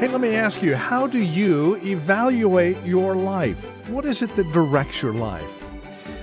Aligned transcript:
Hey, 0.00 0.08
let 0.08 0.22
me 0.22 0.34
ask 0.34 0.62
you, 0.62 0.76
how 0.76 1.06
do 1.06 1.18
you 1.18 1.76
evaluate 1.84 2.82
your 2.86 3.14
life? 3.14 3.62
What 3.90 4.06
is 4.06 4.22
it 4.22 4.34
that 4.34 4.50
directs 4.50 5.02
your 5.02 5.12
life? 5.12 5.62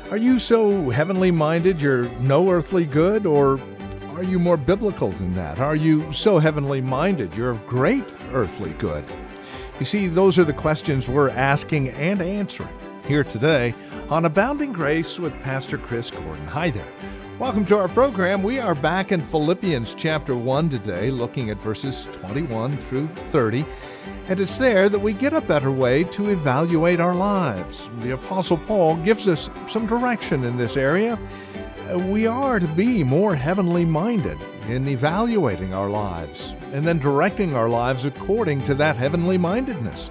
Are 0.10 0.18
you 0.18 0.40
so 0.40 0.90
heavenly 0.90 1.30
minded 1.30 1.80
you're 1.80 2.10
no 2.18 2.50
earthly 2.50 2.88
good, 2.88 3.28
or 3.28 3.62
are 4.16 4.24
you 4.24 4.40
more 4.40 4.58
biblical 4.58 5.12
than 5.12 5.36
that? 5.36 5.60
Are 5.60 5.76
you 5.76 6.12
so 6.12 6.40
heavenly 6.40 6.82
minded 6.82 7.38
you're 7.38 7.52
of 7.52 7.68
great 7.68 8.12
earthly 8.32 8.72
good? 8.80 9.06
You 9.78 9.86
see, 9.86 10.08
those 10.08 10.40
are 10.40 10.44
the 10.44 10.54
questions 10.54 11.08
we're 11.08 11.30
asking 11.30 11.90
and 11.90 12.20
answering 12.20 12.74
here 13.08 13.24
today 13.24 13.76
on 14.10 14.26
Abounding 14.26 14.74
Grace 14.74 15.20
with 15.20 15.40
Pastor 15.44 15.78
Chris 15.78 16.10
Gordon. 16.10 16.48
Hi 16.48 16.72
there. 16.72 16.92
Welcome 17.40 17.66
to 17.66 17.78
our 17.78 17.88
program. 17.88 18.42
We 18.42 18.58
are 18.58 18.74
back 18.74 19.12
in 19.12 19.22
Philippians 19.22 19.94
chapter 19.94 20.36
1 20.36 20.70
today, 20.70 21.12
looking 21.12 21.52
at 21.52 21.62
verses 21.62 22.08
21 22.12 22.76
through 22.78 23.10
30. 23.10 23.64
And 24.28 24.40
it's 24.40 24.58
there 24.58 24.90
that 24.90 24.98
we 24.98 25.14
get 25.14 25.34
a 25.34 25.42
better 25.42 25.72
way 25.72 26.04
to 26.06 26.30
evaluate 26.30 27.00
our 27.00 27.14
lives. 27.14 27.92
The 28.00 28.16
Apostle 28.16 28.58
Paul 28.58 28.98
gives 28.98 29.28
us 29.28 29.52
some 29.68 29.86
direction 29.86 30.46
in 30.46 30.58
this 30.58 30.78
area. 30.78 31.20
We 31.94 32.26
are 32.26 32.60
to 32.60 32.68
be 32.70 33.04
more 33.04 33.36
heavenly 33.36 33.86
minded 33.86 34.40
in 34.68 34.88
evaluating 34.88 35.76
our 35.76 35.92
lives 35.92 36.56
and 36.72 36.88
then 36.88 36.98
directing 36.98 37.56
our 37.56 37.70
lives 37.70 38.06
according 38.06 38.64
to 38.64 38.74
that 38.76 38.98
heavenly 38.98 39.38
mindedness. 39.38 40.10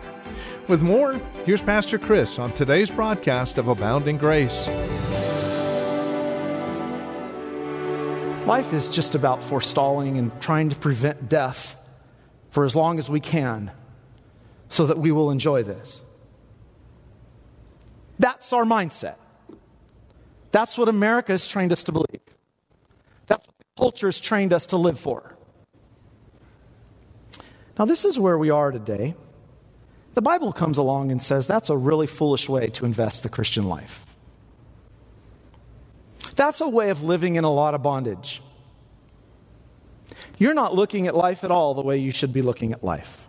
With 0.68 0.80
more, 0.80 1.20
here's 1.44 1.60
Pastor 1.60 1.98
Chris 1.98 2.38
on 2.38 2.52
today's 2.52 2.92
broadcast 2.92 3.58
of 3.58 3.66
Abounding 3.66 4.16
Grace. 4.16 4.68
Life 8.46 8.72
is 8.72 8.88
just 8.88 9.16
about 9.16 9.42
forestalling 9.42 10.18
and 10.18 10.30
trying 10.40 10.70
to 10.70 10.76
prevent 10.76 11.28
death 11.28 11.74
for 12.50 12.64
as 12.64 12.76
long 12.76 13.00
as 13.00 13.10
we 13.10 13.18
can 13.18 13.72
so 14.68 14.86
that 14.86 14.98
we 14.98 15.10
will 15.10 15.32
enjoy 15.32 15.64
this. 15.64 16.00
That's 18.20 18.52
our 18.52 18.62
mindset. 18.62 19.16
That's 20.52 20.78
what 20.78 20.88
America 20.88 21.32
has 21.32 21.48
trained 21.48 21.72
us 21.72 21.82
to 21.82 21.92
believe. 21.92 22.20
That's 23.26 23.44
what 23.44 23.58
the 23.58 23.64
culture 23.76 24.06
has 24.06 24.20
trained 24.20 24.52
us 24.52 24.66
to 24.66 24.76
live 24.76 25.00
for. 25.00 25.36
Now, 27.76 27.84
this 27.84 28.04
is 28.04 28.16
where 28.16 28.38
we 28.38 28.50
are 28.50 28.70
today. 28.70 29.16
The 30.14 30.22
Bible 30.22 30.52
comes 30.52 30.78
along 30.78 31.10
and 31.10 31.20
says 31.20 31.48
that's 31.48 31.68
a 31.68 31.76
really 31.76 32.06
foolish 32.06 32.48
way 32.48 32.68
to 32.68 32.84
invest 32.84 33.24
the 33.24 33.28
Christian 33.28 33.68
life. 33.68 34.05
That's 36.36 36.60
a 36.60 36.68
way 36.68 36.90
of 36.90 37.02
living 37.02 37.36
in 37.36 37.44
a 37.44 37.52
lot 37.52 37.74
of 37.74 37.82
bondage. 37.82 38.42
You're 40.38 40.54
not 40.54 40.74
looking 40.74 41.06
at 41.06 41.16
life 41.16 41.44
at 41.44 41.50
all 41.50 41.74
the 41.74 41.82
way 41.82 41.98
you 41.98 42.10
should 42.10 42.32
be 42.32 42.42
looking 42.42 42.72
at 42.72 42.84
life. 42.84 43.26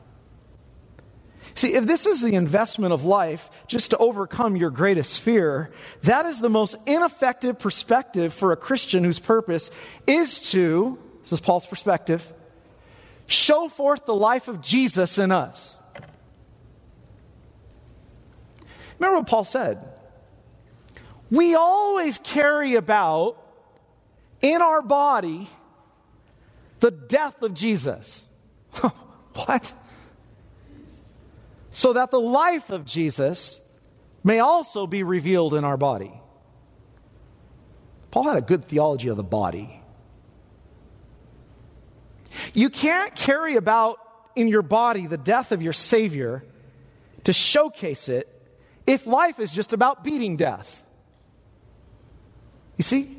See, 1.55 1.73
if 1.73 1.85
this 1.87 2.05
is 2.05 2.21
the 2.21 2.35
investment 2.35 2.93
of 2.93 3.03
life 3.03 3.49
just 3.65 3.89
to 3.89 3.97
overcome 3.97 4.55
your 4.55 4.69
greatest 4.69 5.21
fear, 5.21 5.71
that 6.03 6.27
is 6.27 6.39
the 6.39 6.49
most 6.49 6.75
ineffective 6.85 7.57
perspective 7.57 8.31
for 8.31 8.51
a 8.51 8.57
Christian 8.57 9.03
whose 9.03 9.17
purpose 9.17 9.71
is 10.05 10.39
to, 10.51 10.99
this 11.23 11.31
is 11.31 11.41
Paul's 11.41 11.65
perspective, 11.65 12.31
show 13.25 13.69
forth 13.69 14.05
the 14.05 14.13
life 14.13 14.47
of 14.47 14.61
Jesus 14.61 15.17
in 15.17 15.31
us. 15.31 15.81
Remember 18.99 19.19
what 19.19 19.27
Paul 19.27 19.43
said? 19.43 19.79
We 21.29 21.55
always 21.55 22.19
carry 22.19 22.75
about 22.75 23.41
in 24.41 24.61
our 24.61 24.81
body 24.81 25.49
the 26.79 26.91
death 26.91 27.41
of 27.41 27.53
Jesus. 27.53 28.29
what? 29.33 29.73
So 31.71 31.93
that 31.93 32.11
the 32.11 32.19
life 32.19 32.69
of 32.69 32.85
Jesus 32.85 33.61
may 34.23 34.39
also 34.39 34.87
be 34.87 35.03
revealed 35.03 35.53
in 35.53 35.63
our 35.63 35.77
body. 35.77 36.11
Paul 38.11 38.23
had 38.23 38.37
a 38.37 38.41
good 38.41 38.65
theology 38.65 39.09
of 39.09 39.17
the 39.17 39.23
body. 39.23 39.81
You 42.53 42.69
can't 42.69 43.13
carry 43.15 43.55
about 43.55 43.99
in 44.35 44.47
your 44.47 44.61
body 44.61 45.07
the 45.07 45.17
death 45.17 45.51
of 45.51 45.61
your 45.61 45.73
Savior 45.73 46.43
to 47.25 47.33
showcase 47.33 48.09
it 48.09 48.27
if 48.85 49.05
life 49.05 49.39
is 49.39 49.51
just 49.51 49.73
about 49.73 50.03
beating 50.03 50.37
death. 50.37 50.83
You 52.77 52.83
see? 52.83 53.15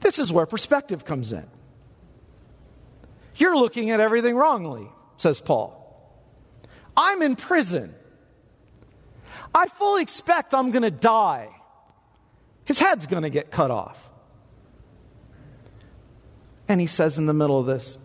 This 0.00 0.18
is 0.18 0.32
where 0.32 0.46
perspective 0.46 1.04
comes 1.04 1.32
in. 1.32 1.46
You're 3.36 3.56
looking 3.56 3.90
at 3.90 4.00
everything 4.00 4.36
wrongly, 4.36 4.88
says 5.16 5.40
Paul. 5.40 5.80
I'm 6.96 7.22
in 7.22 7.36
prison. 7.36 7.94
I 9.54 9.66
fully 9.66 10.02
expect 10.02 10.54
I'm 10.54 10.70
going 10.70 10.82
to 10.82 10.90
die. 10.90 11.48
His 12.64 12.78
head's 12.78 13.06
going 13.06 13.22
to 13.22 13.30
get 13.30 13.50
cut 13.50 13.70
off. 13.70 14.10
And 16.68 16.80
he 16.80 16.86
says 16.86 17.18
in 17.18 17.26
the 17.26 17.34
middle 17.34 17.58
of 17.58 17.66
this, 17.66 17.96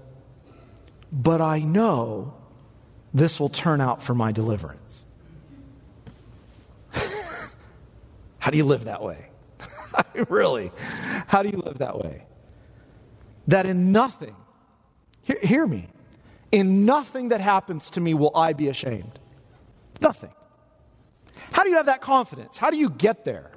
but 1.11 1.41
I 1.41 1.59
know 1.59 2.33
this 3.13 3.39
will 3.39 3.49
turn 3.49 3.81
out 3.81 4.03
for 4.03 4.13
my 4.13 4.31
deliverance. 4.31 5.03
How 8.39 8.51
do 8.51 8.57
you 8.57 8.65
live 8.65 8.85
that 8.85 9.01
way? 9.01 9.28
really? 10.29 10.71
How 11.27 11.43
do 11.43 11.49
you 11.49 11.57
live 11.57 11.79
that 11.79 11.97
way? 11.97 12.25
That 13.47 13.65
in 13.65 13.91
nothing, 13.91 14.35
hear, 15.21 15.39
hear 15.41 15.67
me, 15.67 15.87
in 16.51 16.85
nothing 16.85 17.29
that 17.29 17.41
happens 17.41 17.91
to 17.91 18.01
me 18.01 18.13
will 18.13 18.35
I 18.35 18.53
be 18.53 18.67
ashamed. 18.67 19.19
Nothing. 20.01 20.33
How 21.51 21.63
do 21.63 21.69
you 21.69 21.77
have 21.77 21.87
that 21.87 22.01
confidence? 22.01 22.57
How 22.57 22.69
do 22.69 22.77
you 22.77 22.89
get 22.89 23.25
there? 23.25 23.51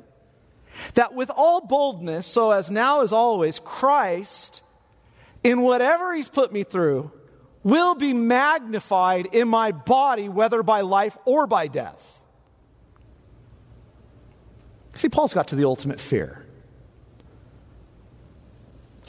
That 0.94 1.14
with 1.14 1.30
all 1.30 1.60
boldness, 1.60 2.26
so 2.26 2.50
as 2.50 2.70
now 2.70 3.02
as 3.02 3.12
always, 3.12 3.60
Christ, 3.60 4.62
in 5.44 5.62
whatever 5.62 6.14
he's 6.14 6.28
put 6.28 6.52
me 6.52 6.62
through, 6.62 7.12
will 7.62 7.94
be 7.94 8.12
magnified 8.12 9.26
in 9.26 9.48
my 9.48 9.72
body, 9.72 10.28
whether 10.28 10.62
by 10.62 10.80
life 10.80 11.16
or 11.24 11.46
by 11.46 11.68
death. 11.68 12.22
See, 14.94 15.08
Paul's 15.08 15.34
got 15.34 15.48
to 15.48 15.56
the 15.56 15.64
ultimate 15.64 16.00
fear. 16.00 16.41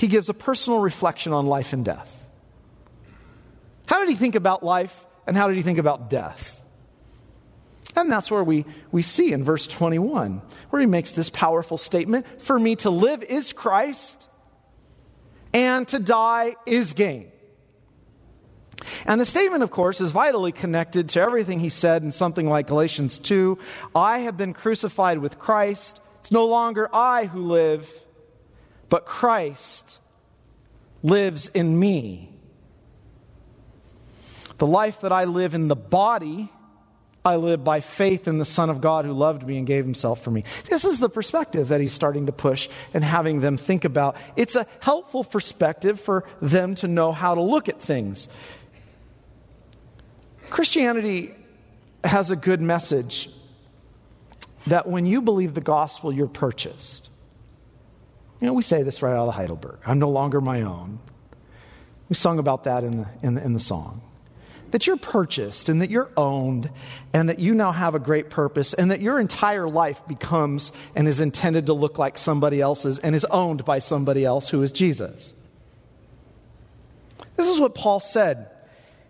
He 0.03 0.09
gives 0.09 0.27
a 0.27 0.33
personal 0.33 0.79
reflection 0.79 1.31
on 1.31 1.47
life 1.47 1.71
and 1.71 1.85
death. 1.85 2.27
How 3.87 4.01
did 4.01 4.09
he 4.09 4.15
think 4.15 4.35
about 4.35 4.61
life 4.61 5.05
and 5.25 5.37
how 5.37 5.47
did 5.47 5.55
he 5.55 5.61
think 5.61 5.79
about 5.79 6.09
death? 6.09 6.61
And 7.95 8.11
that's 8.11 8.29
where 8.29 8.43
we, 8.43 8.65
we 8.91 9.01
see 9.01 9.31
in 9.31 9.45
verse 9.45 9.65
21, 9.65 10.41
where 10.71 10.81
he 10.81 10.85
makes 10.87 11.13
this 11.13 11.29
powerful 11.29 11.77
statement 11.77 12.41
For 12.41 12.59
me 12.59 12.75
to 12.77 12.89
live 12.89 13.23
is 13.23 13.53
Christ, 13.53 14.27
and 15.53 15.87
to 15.87 15.99
die 15.99 16.57
is 16.65 16.91
gain. 16.91 17.31
And 19.05 19.21
the 19.21 19.25
statement, 19.25 19.63
of 19.63 19.71
course, 19.71 20.01
is 20.01 20.11
vitally 20.11 20.51
connected 20.51 21.07
to 21.11 21.21
everything 21.21 21.61
he 21.61 21.69
said 21.69 22.03
in 22.03 22.11
something 22.11 22.49
like 22.49 22.67
Galatians 22.67 23.19
2 23.19 23.57
I 23.95 24.17
have 24.17 24.35
been 24.35 24.51
crucified 24.51 25.19
with 25.19 25.39
Christ. 25.39 26.01
It's 26.19 26.31
no 26.33 26.45
longer 26.45 26.93
I 26.93 27.23
who 27.23 27.43
live, 27.43 27.89
but 28.93 29.07
Christ 29.07 29.97
lives 31.01 31.47
in 31.47 31.79
me. 31.79 32.29
The 34.59 34.67
life 34.67 35.01
that 35.01 35.11
I 35.11 35.23
live 35.23 35.55
in 35.55 35.67
the 35.67 35.75
body, 35.75 36.51
I 37.25 37.37
live 37.37 37.63
by 37.63 37.79
faith 37.79 38.27
in 38.27 38.37
the 38.37 38.45
Son 38.45 38.69
of 38.69 38.81
God 38.81 39.05
who 39.05 39.13
loved 39.13 39.47
me 39.47 39.57
and 39.57 39.65
gave 39.65 39.83
himself 39.83 40.23
for 40.23 40.29
me. 40.29 40.43
This 40.69 40.85
is 40.85 40.99
the 40.99 41.09
perspective 41.09 41.69
that 41.69 41.81
he's 41.81 41.91
starting 41.91 42.27
to 42.27 42.31
push 42.31 42.69
and 42.93 43.03
having 43.03 43.39
them 43.39 43.57
think 43.57 43.83
about. 43.83 44.15
It's 44.35 44.55
a 44.55 44.67
helpful 44.79 45.23
perspective 45.23 45.99
for 45.99 46.23
them 46.39 46.75
to 46.75 46.87
know 46.87 47.13
how 47.13 47.33
to 47.33 47.41
look 47.41 47.69
at 47.69 47.81
things. 47.81 48.27
Christianity 50.51 51.33
has 52.03 52.29
a 52.29 52.35
good 52.35 52.61
message 52.61 53.31
that 54.67 54.87
when 54.87 55.07
you 55.07 55.19
believe 55.19 55.55
the 55.55 55.61
gospel, 55.61 56.13
you're 56.13 56.27
purchased. 56.27 57.09
You 58.43 58.47
know, 58.47 58.55
we 58.55 58.61
say 58.61 58.83
this 58.83 59.01
right 59.01 59.13
out 59.13 59.29
of 59.29 59.35
Heidelberg 59.35 59.79
I'm 59.85 59.99
no 59.99 60.09
longer 60.09 60.41
my 60.41 60.63
own. 60.63 60.99
We 62.09 62.15
sung 62.15 62.39
about 62.39 62.65
that 62.65 62.83
in 62.83 62.97
the, 62.97 63.07
in 63.23 63.35
the, 63.35 63.41
in 63.45 63.53
the 63.53 63.59
song. 63.61 64.01
That 64.71 64.85
you're 64.85 64.97
purchased 64.97 65.69
and 65.69 65.81
that 65.81 65.89
you're 65.89 66.11
owned 66.17 66.69
and 67.13 67.29
that 67.29 67.39
you 67.39 67.53
now 67.53 67.71
have 67.71 67.95
a 67.95 67.99
great 67.99 68.29
purpose 68.29 68.73
and 68.73 68.91
that 68.91 68.99
your 68.99 69.17
entire 69.17 69.69
life 69.69 70.05
becomes 70.09 70.73
and 70.93 71.07
is 71.07 71.21
intended 71.21 71.67
to 71.67 71.73
look 71.73 71.97
like 71.97 72.17
somebody 72.17 72.59
else's 72.59 72.99
and 72.99 73.15
is 73.15 73.23
owned 73.23 73.63
by 73.63 73.79
somebody 73.79 74.25
else 74.25 74.49
who 74.49 74.61
is 74.61 74.73
Jesus. 74.73 75.33
This 77.37 77.47
is 77.47 77.61
what 77.61 77.75
Paul 77.75 78.01
said 78.01 78.49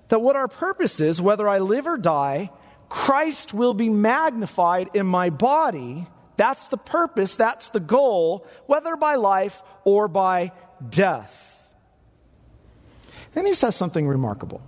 that 0.10 0.22
what 0.22 0.36
our 0.36 0.48
purpose 0.48 1.00
is, 1.00 1.20
whether 1.20 1.50
I 1.50 1.58
live 1.58 1.88
or 1.88 1.98
die, 1.98 2.52
Christ 2.88 3.52
will 3.52 3.74
be 3.74 3.90
magnified 3.90 4.92
in 4.94 5.08
my 5.08 5.32
body. 5.32 6.06
That's 6.38 6.68
the 6.68 6.78
purpose, 6.78 7.36
that's 7.36 7.70
the 7.70 7.80
goal, 7.80 8.48
whether 8.66 8.96
by 8.96 9.16
life 9.16 9.62
or 9.84 10.08
by 10.08 10.52
death. 10.90 11.50
Then 13.34 13.46
he 13.46 13.54
says 13.54 13.76
something 13.76 14.08
remarkable. 14.08 14.62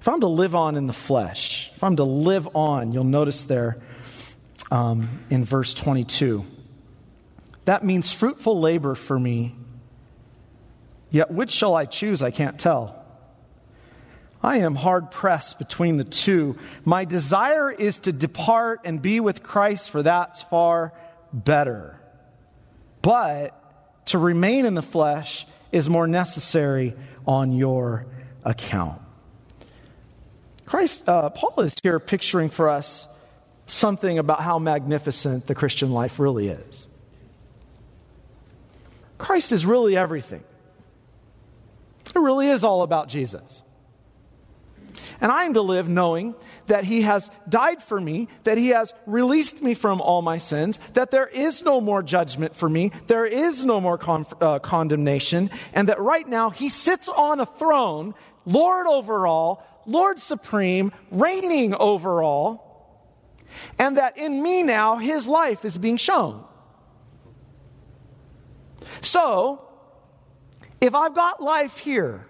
If 0.00 0.08
I'm 0.08 0.20
to 0.20 0.28
live 0.28 0.54
on 0.54 0.76
in 0.76 0.86
the 0.86 0.94
flesh, 0.94 1.70
if 1.74 1.84
I'm 1.84 1.96
to 1.96 2.04
live 2.04 2.48
on, 2.54 2.92
you'll 2.92 3.04
notice 3.04 3.44
there 3.44 3.78
um, 4.70 5.20
in 5.28 5.44
verse 5.44 5.74
22, 5.74 6.44
that 7.66 7.84
means 7.84 8.12
fruitful 8.12 8.60
labor 8.60 8.94
for 8.94 9.18
me. 9.18 9.54
Yet 11.10 11.30
which 11.30 11.50
shall 11.50 11.74
I 11.74 11.84
choose? 11.84 12.22
I 12.22 12.30
can't 12.30 12.58
tell. 12.58 12.99
I 14.42 14.58
am 14.58 14.74
hard 14.74 15.10
pressed 15.10 15.58
between 15.58 15.98
the 15.98 16.04
two. 16.04 16.56
My 16.84 17.04
desire 17.04 17.70
is 17.70 18.00
to 18.00 18.12
depart 18.12 18.80
and 18.84 19.02
be 19.02 19.20
with 19.20 19.42
Christ, 19.42 19.90
for 19.90 20.02
that's 20.02 20.42
far 20.42 20.94
better. 21.32 22.00
But 23.02 23.56
to 24.06 24.18
remain 24.18 24.64
in 24.64 24.74
the 24.74 24.82
flesh 24.82 25.46
is 25.72 25.88
more 25.88 26.06
necessary 26.06 26.94
on 27.26 27.52
your 27.52 28.06
account. 28.44 29.02
Christ, 30.64 31.08
uh, 31.08 31.30
Paul 31.30 31.60
is 31.64 31.74
here 31.82 31.98
picturing 31.98 32.48
for 32.48 32.68
us 32.68 33.06
something 33.66 34.18
about 34.18 34.40
how 34.40 34.58
magnificent 34.58 35.46
the 35.46 35.54
Christian 35.54 35.92
life 35.92 36.18
really 36.18 36.48
is. 36.48 36.86
Christ 39.18 39.52
is 39.52 39.66
really 39.66 39.96
everything. 39.96 40.42
It 42.06 42.18
really 42.18 42.48
is 42.48 42.64
all 42.64 42.82
about 42.82 43.08
Jesus. 43.08 43.62
And 45.20 45.30
I 45.30 45.44
am 45.44 45.54
to 45.54 45.62
live 45.62 45.88
knowing 45.88 46.34
that 46.66 46.84
He 46.84 47.02
has 47.02 47.30
died 47.48 47.82
for 47.82 48.00
me, 48.00 48.28
that 48.44 48.58
He 48.58 48.68
has 48.68 48.94
released 49.06 49.62
me 49.62 49.74
from 49.74 50.00
all 50.00 50.22
my 50.22 50.38
sins, 50.38 50.78
that 50.94 51.10
there 51.10 51.26
is 51.26 51.62
no 51.62 51.80
more 51.80 52.02
judgment 52.02 52.56
for 52.56 52.68
me, 52.68 52.92
there 53.06 53.26
is 53.26 53.64
no 53.64 53.80
more 53.80 53.98
con- 53.98 54.26
uh, 54.40 54.58
condemnation, 54.60 55.50
and 55.74 55.88
that 55.88 56.00
right 56.00 56.26
now 56.26 56.50
He 56.50 56.68
sits 56.68 57.08
on 57.08 57.40
a 57.40 57.46
throne, 57.46 58.14
Lord 58.46 58.86
over 58.86 59.26
all, 59.26 59.66
Lord 59.86 60.18
supreme, 60.18 60.92
reigning 61.10 61.74
over 61.74 62.22
all, 62.22 62.70
and 63.78 63.96
that 63.98 64.16
in 64.16 64.42
me 64.42 64.62
now 64.62 64.96
His 64.96 65.28
life 65.28 65.64
is 65.64 65.76
being 65.76 65.96
shown. 65.96 66.44
So, 69.02 69.66
if 70.80 70.94
I've 70.94 71.14
got 71.14 71.42
life 71.42 71.78
here, 71.78 72.26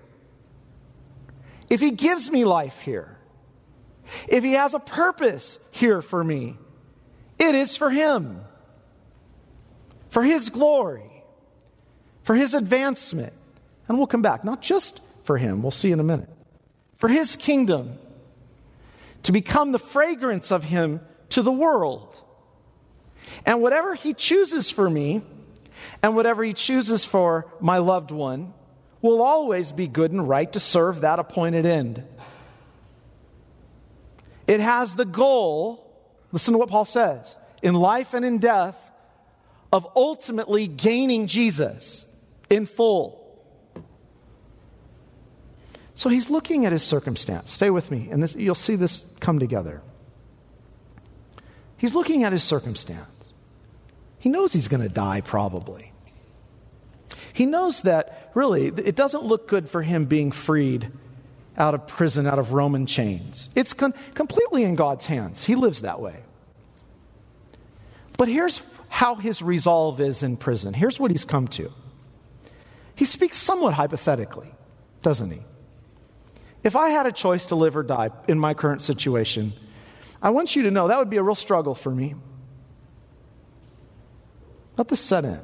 if 1.71 1.81
He 1.81 1.93
gives 1.93 2.31
me 2.31 2.45
life 2.45 2.81
here, 2.81 3.17
if 4.29 4.43
He 4.43 4.53
has 4.53 4.75
a 4.75 4.81
purpose 4.81 5.59
here 5.71 6.03
for 6.03 6.23
me, 6.23 6.57
it 7.39 7.55
is 7.55 7.77
for 7.77 7.89
Him, 7.89 8.41
for 10.09 10.23
His 10.23 10.51
glory, 10.51 11.11
for 12.25 12.35
His 12.35 12.53
advancement. 12.55 13.33
And 13.89 13.97
we'll 13.97 14.09
come 14.09 14.23
back, 14.23 14.45
not 14.45 14.61
just 14.61 15.01
for 15.23 15.39
Him, 15.39 15.63
we'll 15.63 15.71
see 15.71 15.93
in 15.93 16.01
a 16.01 16.05
minute, 16.05 16.29
for 16.99 17.09
His 17.09 17.37
kingdom, 17.37 17.99
to 19.23 19.33
become 19.33 19.73
the 19.73 19.79
fragrance 19.79 20.51
of 20.51 20.65
Him 20.65 21.01
to 21.31 21.43
the 21.43 21.53
world. 21.53 22.19
And 23.47 23.63
whatever 23.63 23.95
He 23.95 24.13
chooses 24.13 24.71
for 24.71 24.91
me, 24.91 25.23
and 26.03 26.17
whatever 26.17 26.43
He 26.43 26.53
chooses 26.53 27.05
for 27.05 27.47
my 27.61 27.79
loved 27.79 28.11
one, 28.11 28.55
will 29.03 29.23
always 29.23 29.73
be 29.73 29.87
good 29.87 30.13
and 30.13 30.29
right 30.29 30.53
to 30.53 30.61
serve 30.61 31.03
that 31.03 31.19
appointed 31.19 31.67
end. 31.67 32.05
It 34.47 34.61
has 34.61 34.95
the 34.95 35.05
goal, 35.05 35.93
listen 36.33 36.53
to 36.53 36.59
what 36.59 36.69
Paul 36.69 36.85
says, 36.85 37.37
in 37.63 37.75
life 37.75 38.15
and 38.15 38.25
in 38.25 38.39
death, 38.39 38.91
of 39.73 39.87
ultimately 39.95 40.67
gaining 40.67 41.29
Jesus 41.29 42.05
in 42.49 42.67
full. 42.67 43.17
So 45.95 46.09
he's 46.09 46.31
looking 46.31 46.67
at 46.67 46.73
his 46.73 46.83
circumstance. 46.83 47.51
Stay 47.53 47.71
with 47.71 47.91
me, 47.91 48.09
and 48.11 48.23
this, 48.23 48.35
you'll 48.35 48.55
see 48.55 48.75
this 48.75 49.07
come 49.21 49.39
together. 49.39 49.83
He's 51.77 51.95
looking 51.95 52.25
at 52.25 52.33
his 52.33 52.43
circumstance. 52.43 53.33
He 54.19 54.29
knows 54.29 54.53
he's 54.53 54.69
going 54.69 54.83
to 54.83 54.89
die, 54.89 55.21
probably. 55.21 55.90
He 57.33 57.47
knows 57.47 57.83
that 57.83 58.31
really 58.35 58.67
it 58.67 58.97
doesn't 58.97 59.25
look 59.25 59.49
good 59.49 59.69
for 59.69 59.83
him 59.83 60.07
being 60.07 60.33
freed 60.33 60.91
out 61.57 61.75
of 61.75 61.87
prison, 61.87 62.27
out 62.27 62.39
of 62.39 62.53
Roman 62.53 62.87
chains. 62.87 63.49
It's 63.55 63.75
con- 63.75 63.95
completely 64.15 64.65
in 64.65 64.77
God's 64.77 65.07
hands. 65.07 65.45
He 65.45 65.55
lives 65.55 65.83
that 65.83 66.01
way. 66.01 66.17
But 68.17 68.29
here's 68.29 68.63
how 68.89 69.15
his 69.15 69.43
resolve 69.43 70.01
is 70.01 70.23
in 70.23 70.37
prison. 70.37 70.75
Here's 70.75 70.99
what 70.99 71.11
he's 71.11 71.25
come 71.25 71.49
to. 71.49 71.73
He 72.95 73.05
speaks 73.05 73.39
somewhat 73.39 73.75
hypothetically, 73.75 74.53
doesn't 75.03 75.31
he? 75.31 75.41
If 76.63 76.77
I 76.77 76.91
had 76.91 77.07
a 77.07 77.13
choice 77.13 77.47
to 77.47 77.55
live 77.55 77.77
or 77.77 77.83
die 77.83 78.11
in 78.29 78.39
my 78.39 78.53
current 78.53 78.83
situation, 78.83 79.55
I 80.21 80.31
want 80.31 80.55
you 80.55 80.65
to 80.65 80.71
know 80.71 80.89
that 80.89 80.99
would 80.99 81.09
be 81.09 81.17
a 81.17 81.23
real 81.23 81.35
struggle 81.35 81.75
for 81.75 81.91
me. 81.91 82.15
Let 84.77 84.89
this 84.89 85.01
set 85.01 85.25
in. 85.25 85.41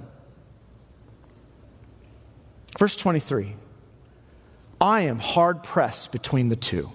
Verse 2.79 2.97
23 2.97 3.55
I 4.81 5.01
am 5.03 5.19
hard 5.19 5.63
pressed 5.63 6.13
between 6.13 6.49
the 6.49 6.57
two. 6.57 6.91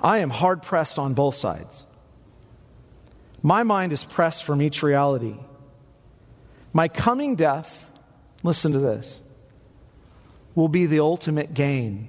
I 0.00 0.18
am 0.18 0.30
hard 0.30 0.62
pressed 0.62 0.98
on 0.98 1.14
both 1.14 1.34
sides. 1.34 1.86
My 3.42 3.62
mind 3.62 3.92
is 3.92 4.04
pressed 4.04 4.44
from 4.44 4.60
each 4.60 4.82
reality. 4.82 5.36
My 6.72 6.88
coming 6.88 7.36
death, 7.36 7.92
listen 8.42 8.72
to 8.72 8.78
this, 8.78 9.20
will 10.54 10.68
be 10.68 10.86
the 10.86 11.00
ultimate 11.00 11.54
gain 11.54 12.08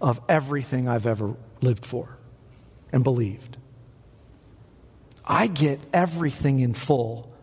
of 0.00 0.20
everything 0.28 0.88
I've 0.88 1.06
ever 1.06 1.34
lived 1.60 1.86
for 1.86 2.16
and 2.92 3.04
believed. 3.04 3.56
I 5.24 5.46
get 5.46 5.80
everything 5.92 6.60
in 6.60 6.74
full 6.74 7.33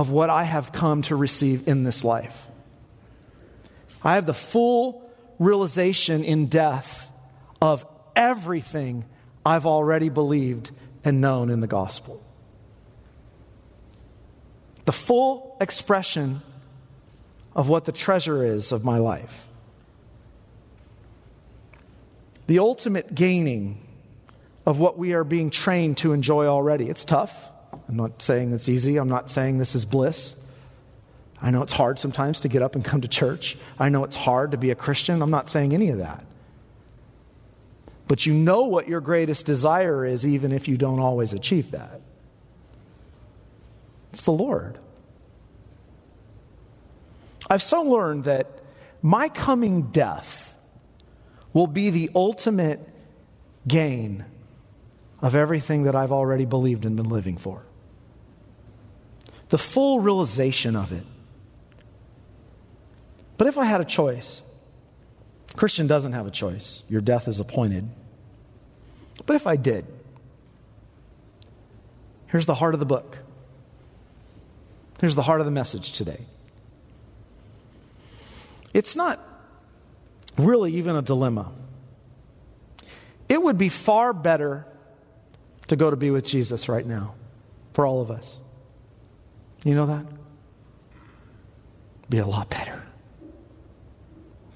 of 0.00 0.08
what 0.08 0.30
I 0.30 0.44
have 0.44 0.72
come 0.72 1.02
to 1.02 1.14
receive 1.14 1.68
in 1.68 1.84
this 1.84 2.04
life. 2.04 2.48
I 4.02 4.14
have 4.14 4.24
the 4.24 4.32
full 4.32 5.06
realization 5.38 6.24
in 6.24 6.46
death 6.46 7.12
of 7.60 7.84
everything 8.16 9.04
I've 9.44 9.66
already 9.66 10.08
believed 10.08 10.70
and 11.04 11.20
known 11.20 11.50
in 11.50 11.60
the 11.60 11.66
gospel. 11.66 12.24
The 14.86 14.92
full 14.92 15.58
expression 15.60 16.40
of 17.54 17.68
what 17.68 17.84
the 17.84 17.92
treasure 17.92 18.42
is 18.42 18.72
of 18.72 18.82
my 18.82 18.96
life. 18.96 19.46
The 22.46 22.60
ultimate 22.60 23.14
gaining 23.14 23.82
of 24.64 24.78
what 24.78 24.96
we 24.96 25.12
are 25.12 25.24
being 25.24 25.50
trained 25.50 25.98
to 25.98 26.14
enjoy 26.14 26.46
already. 26.46 26.88
It's 26.88 27.04
tough. 27.04 27.49
I'm 27.72 27.96
not 27.96 28.22
saying 28.22 28.52
it's 28.52 28.68
easy. 28.68 28.96
I'm 28.96 29.08
not 29.08 29.30
saying 29.30 29.58
this 29.58 29.74
is 29.74 29.84
bliss. 29.84 30.36
I 31.42 31.50
know 31.50 31.62
it's 31.62 31.72
hard 31.72 31.98
sometimes 31.98 32.40
to 32.40 32.48
get 32.48 32.62
up 32.62 32.74
and 32.74 32.84
come 32.84 33.00
to 33.00 33.08
church. 33.08 33.56
I 33.78 33.88
know 33.88 34.04
it's 34.04 34.16
hard 34.16 34.50
to 34.50 34.58
be 34.58 34.70
a 34.70 34.74
Christian. 34.74 35.22
I'm 35.22 35.30
not 35.30 35.48
saying 35.48 35.72
any 35.72 35.88
of 35.88 35.98
that. 35.98 36.24
But 38.08 38.26
you 38.26 38.34
know 38.34 38.62
what 38.62 38.88
your 38.88 39.00
greatest 39.00 39.46
desire 39.46 40.04
is, 40.04 40.26
even 40.26 40.52
if 40.52 40.68
you 40.68 40.76
don't 40.76 40.98
always 40.98 41.32
achieve 41.32 41.70
that. 41.70 42.02
It's 44.12 44.24
the 44.24 44.32
Lord. 44.32 44.78
I've 47.48 47.62
so 47.62 47.82
learned 47.82 48.24
that 48.24 48.46
my 49.00 49.28
coming 49.28 49.82
death 49.90 50.56
will 51.52 51.66
be 51.66 51.90
the 51.90 52.10
ultimate 52.14 52.80
gain 53.66 54.24
of 55.22 55.34
everything 55.34 55.84
that 55.84 55.94
I've 55.94 56.12
already 56.12 56.44
believed 56.44 56.84
and 56.84 56.96
been 56.96 57.08
living 57.08 57.36
for. 57.36 57.62
The 59.50 59.58
full 59.58 60.00
realization 60.00 60.76
of 60.76 60.92
it. 60.92 61.04
But 63.36 63.46
if 63.46 63.58
I 63.58 63.64
had 63.64 63.80
a 63.80 63.84
choice, 63.84 64.42
Christian 65.56 65.86
doesn't 65.86 66.12
have 66.12 66.26
a 66.26 66.30
choice. 66.30 66.82
Your 66.88 67.00
death 67.00 67.26
is 67.28 67.40
appointed. 67.40 67.88
But 69.26 69.36
if 69.36 69.46
I 69.46 69.56
did, 69.56 69.84
here's 72.26 72.46
the 72.46 72.54
heart 72.54 72.74
of 72.74 72.80
the 72.80 72.86
book. 72.86 73.18
Here's 75.00 75.14
the 75.14 75.22
heart 75.22 75.40
of 75.40 75.46
the 75.46 75.52
message 75.52 75.92
today. 75.92 76.20
It's 78.72 78.94
not 78.94 79.18
really 80.36 80.74
even 80.74 80.94
a 80.94 81.02
dilemma. 81.02 81.52
It 83.28 83.42
would 83.42 83.58
be 83.58 83.68
far 83.68 84.12
better 84.12 84.66
to 85.70 85.76
go 85.76 85.88
to 85.88 85.96
be 85.96 86.10
with 86.10 86.26
Jesus 86.26 86.68
right 86.68 86.84
now 86.84 87.14
for 87.74 87.86
all 87.86 88.00
of 88.00 88.10
us. 88.10 88.40
You 89.64 89.76
know 89.76 89.86
that? 89.86 90.04
Be 92.08 92.18
a 92.18 92.26
lot 92.26 92.50
better. 92.50 92.82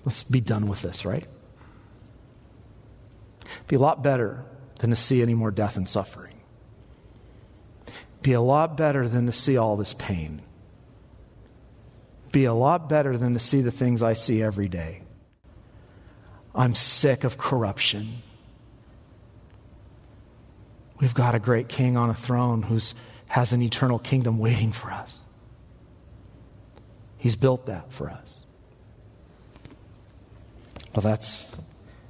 Let's 0.05 0.25
be 0.25 0.41
done 0.41 0.67
with 0.67 0.83
this, 0.83 1.05
right? 1.05 1.25
Be 3.69 3.77
a 3.77 3.79
lot 3.79 4.03
better 4.03 4.45
than 4.81 4.91
to 4.91 4.97
see 4.97 5.23
any 5.23 5.35
more 5.35 5.53
death 5.53 5.77
and 5.77 5.89
suffering. 5.89 6.35
Be 8.23 8.33
a 8.33 8.41
lot 8.41 8.77
better 8.77 9.07
than 9.07 9.27
to 9.27 9.33
see 9.33 9.57
all 9.57 9.77
this 9.77 9.93
pain. 9.93 10.43
Be 12.33 12.45
a 12.47 12.55
lot 12.55 12.89
better 12.89 13.17
than 13.17 13.35
to 13.35 13.39
see 13.39 13.61
the 13.61 13.71
things 13.71 14.03
I 14.03 14.15
see 14.15 14.43
every 14.43 14.67
day. 14.67 15.03
I'm 16.57 16.75
sick 16.75 17.23
of 17.23 17.39
corruption. 17.39 18.21
We've 21.01 21.15
got 21.15 21.35
a 21.35 21.39
great 21.39 21.69
king 21.69 21.97
on 21.97 22.11
a 22.11 22.15
throne 22.15 22.63
who 22.63 22.79
has 23.29 23.53
an 23.53 23.63
eternal 23.63 23.99
kingdom 23.99 24.39
waiting 24.39 24.73
for 24.73 24.91
us. 24.91 25.21
He's 27.19 27.37
built 27.37 27.67
that 27.67 27.91
for 27.93 28.11
us. 28.11 28.45
Well, 30.95 31.03
that's, 31.03 31.45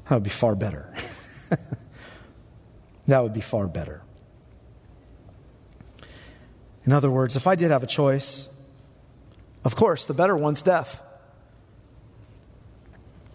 that 0.09 0.14
would 0.17 0.23
be 0.23 0.31
far 0.31 0.55
better. 0.55 0.93
that 3.07 3.23
would 3.23 3.33
be 3.33 3.41
far 3.41 3.67
better. 3.67 4.03
In 6.85 6.93
other 6.93 7.11
words, 7.11 7.37
if 7.37 7.47
I 7.47 7.55
did 7.55 7.71
have 7.71 7.83
a 7.83 7.87
choice, 7.87 8.49
of 9.64 9.75
course, 9.75 10.05
the 10.05 10.14
better 10.14 10.37
one's 10.37 10.61
death. 10.61 11.03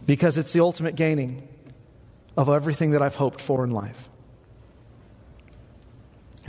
Because 0.05 0.37
it's 0.37 0.53
the 0.53 0.59
ultimate 0.59 0.95
gaining 0.95 1.47
of 2.37 2.49
everything 2.49 2.91
that 2.91 3.01
I've 3.01 3.15
hoped 3.15 3.41
for 3.41 3.63
in 3.63 3.71
life. 3.71 4.09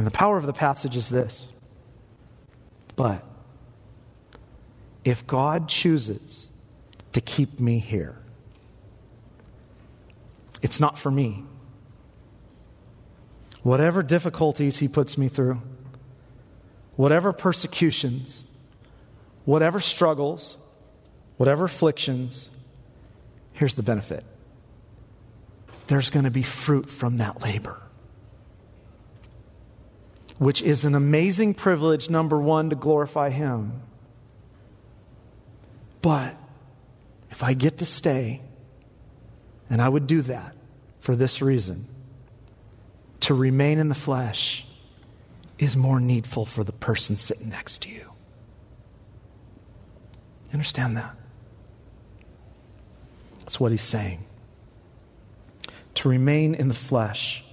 And 0.00 0.07
the 0.07 0.11
power 0.11 0.38
of 0.38 0.47
the 0.47 0.54
passage 0.54 0.97
is 0.97 1.11
this. 1.11 1.52
But 2.97 3.23
if 5.04 5.26
God 5.26 5.69
chooses 5.69 6.49
to 7.12 7.21
keep 7.21 7.61
me 7.61 7.78
here, 7.78 8.16
it's 10.62 10.80
not 10.80 10.99
for 10.99 11.11
me. 11.11 11.45
Whatever 13.62 14.02
difficulties 14.02 14.78
He 14.78 14.88
puts 14.88 15.19
me 15.19 15.28
through, 15.28 15.61
whatever 16.97 17.35
persecutions, 17.35 18.42
whatever 19.45 19.80
struggles, 19.80 20.57
whatever 21.37 21.66
afflictions, 21.66 22.49
here's 23.52 23.75
the 23.75 23.83
benefit 23.83 24.25
there's 25.88 26.09
going 26.09 26.25
to 26.25 26.30
be 26.30 26.42
fruit 26.42 26.88
from 26.88 27.19
that 27.19 27.42
labor. 27.42 27.83
Which 30.40 30.62
is 30.62 30.87
an 30.87 30.94
amazing 30.94 31.52
privilege, 31.52 32.09
number 32.09 32.40
one, 32.40 32.70
to 32.70 32.76
glorify 32.76 33.28
Him. 33.28 33.82
But 36.00 36.35
if 37.30 37.42
I 37.42 37.52
get 37.52 37.76
to 37.78 37.85
stay, 37.85 38.40
and 39.68 39.82
I 39.82 39.88
would 39.88 40.06
do 40.06 40.23
that 40.23 40.56
for 41.00 41.14
this 41.14 41.42
reason 41.42 41.87
to 43.20 43.35
remain 43.35 43.78
in 43.78 43.90
the 43.90 43.94
flesh 43.94 44.64
is 45.59 45.76
more 45.76 46.00
needful 46.00 46.47
for 46.47 46.64
the 46.64 46.73
person 46.73 47.18
sitting 47.18 47.50
next 47.50 47.82
to 47.82 47.90
you. 47.90 48.11
Understand 50.54 50.97
that? 50.97 51.14
That's 53.40 53.61
what 53.61 53.73
he's 53.73 53.82
saying. 53.82 54.25
To 55.97 56.09
remain 56.09 56.54
in 56.54 56.68
the 56.68 56.75
flesh 56.75 57.44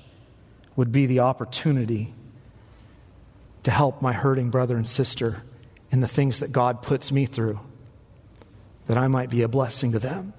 would 0.77 0.93
be 0.93 1.05
the 1.05 1.19
opportunity 1.19 2.13
to 3.67 3.71
help 3.71 4.01
my 4.01 4.13
hurting 4.13 4.49
brother 4.49 4.77
and 4.77 4.87
sister 4.87 5.43
in 5.91 5.99
the 5.99 6.07
things 6.07 6.39
that 6.39 6.53
God 6.53 6.81
puts 6.81 7.11
me 7.11 7.25
through, 7.25 7.59
that 8.85 8.97
I 8.97 9.09
might 9.09 9.29
be 9.29 9.41
a 9.41 9.49
blessing 9.49 9.91
to 9.91 9.99
them. 9.99 10.31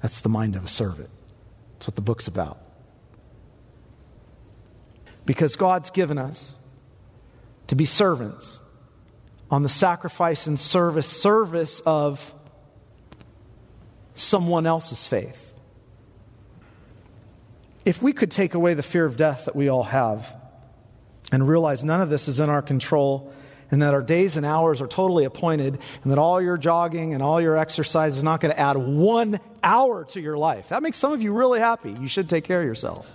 That's 0.00 0.20
the 0.20 0.28
mind 0.28 0.56
of 0.56 0.64
a 0.64 0.68
servant. 0.68 1.10
That's 1.74 1.86
what 1.86 1.94
the 1.94 2.02
book's 2.02 2.26
about. 2.26 2.58
Because 5.24 5.54
God's 5.54 5.90
given 5.90 6.18
us 6.18 6.56
to 7.68 7.76
be 7.76 7.86
servants 7.86 8.58
on 9.48 9.62
the 9.62 9.68
sacrifice 9.68 10.48
and 10.48 10.58
service 10.58 11.06
service 11.06 11.78
of 11.86 12.34
someone 14.16 14.66
else's 14.66 15.06
faith. 15.06 15.54
If 17.84 18.02
we 18.02 18.12
could 18.12 18.32
take 18.32 18.54
away 18.54 18.74
the 18.74 18.82
fear 18.82 19.06
of 19.06 19.16
death 19.16 19.44
that 19.44 19.54
we 19.54 19.68
all 19.68 19.84
have 19.84 20.41
and 21.32 21.48
realize 21.48 21.82
none 21.82 22.00
of 22.00 22.10
this 22.10 22.28
is 22.28 22.38
in 22.38 22.48
our 22.48 22.62
control 22.62 23.32
and 23.72 23.80
that 23.80 23.94
our 23.94 24.02
days 24.02 24.36
and 24.36 24.44
hours 24.44 24.82
are 24.82 24.86
totally 24.86 25.24
appointed, 25.24 25.78
and 26.02 26.12
that 26.12 26.18
all 26.18 26.42
your 26.42 26.58
jogging 26.58 27.14
and 27.14 27.22
all 27.22 27.40
your 27.40 27.56
exercise 27.56 28.18
is 28.18 28.22
not 28.22 28.38
going 28.38 28.54
to 28.54 28.60
add 28.60 28.76
one 28.76 29.40
hour 29.64 30.04
to 30.04 30.20
your 30.20 30.36
life. 30.36 30.68
That 30.68 30.82
makes 30.82 30.98
some 30.98 31.14
of 31.14 31.22
you 31.22 31.32
really 31.32 31.58
happy. 31.58 31.90
You 31.92 32.06
should 32.06 32.28
take 32.28 32.44
care 32.44 32.60
of 32.60 32.66
yourself. 32.66 33.10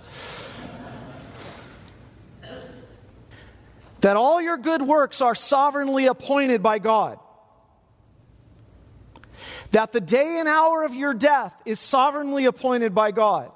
that 4.00 4.16
all 4.16 4.40
your 4.40 4.56
good 4.56 4.82
works 4.82 5.20
are 5.20 5.34
sovereignly 5.34 6.06
appointed 6.06 6.62
by 6.62 6.78
God. 6.80 7.18
That 9.72 9.92
the 9.92 10.00
day 10.00 10.38
and 10.38 10.48
hour 10.48 10.82
of 10.82 10.94
your 10.94 11.14
death 11.14 11.54
is 11.64 11.78
sovereignly 11.78 12.46
appointed 12.46 12.94
by 12.94 13.10
God. 13.12 13.52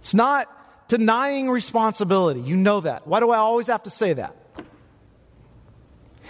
It's 0.00 0.14
not 0.14 0.48
denying 0.88 1.50
responsibility. 1.50 2.40
You 2.40 2.56
know 2.56 2.80
that. 2.80 3.06
Why 3.06 3.20
do 3.20 3.30
I 3.30 3.36
always 3.36 3.68
have 3.68 3.84
to 3.84 3.90
say 3.90 4.14
that? 4.14 4.34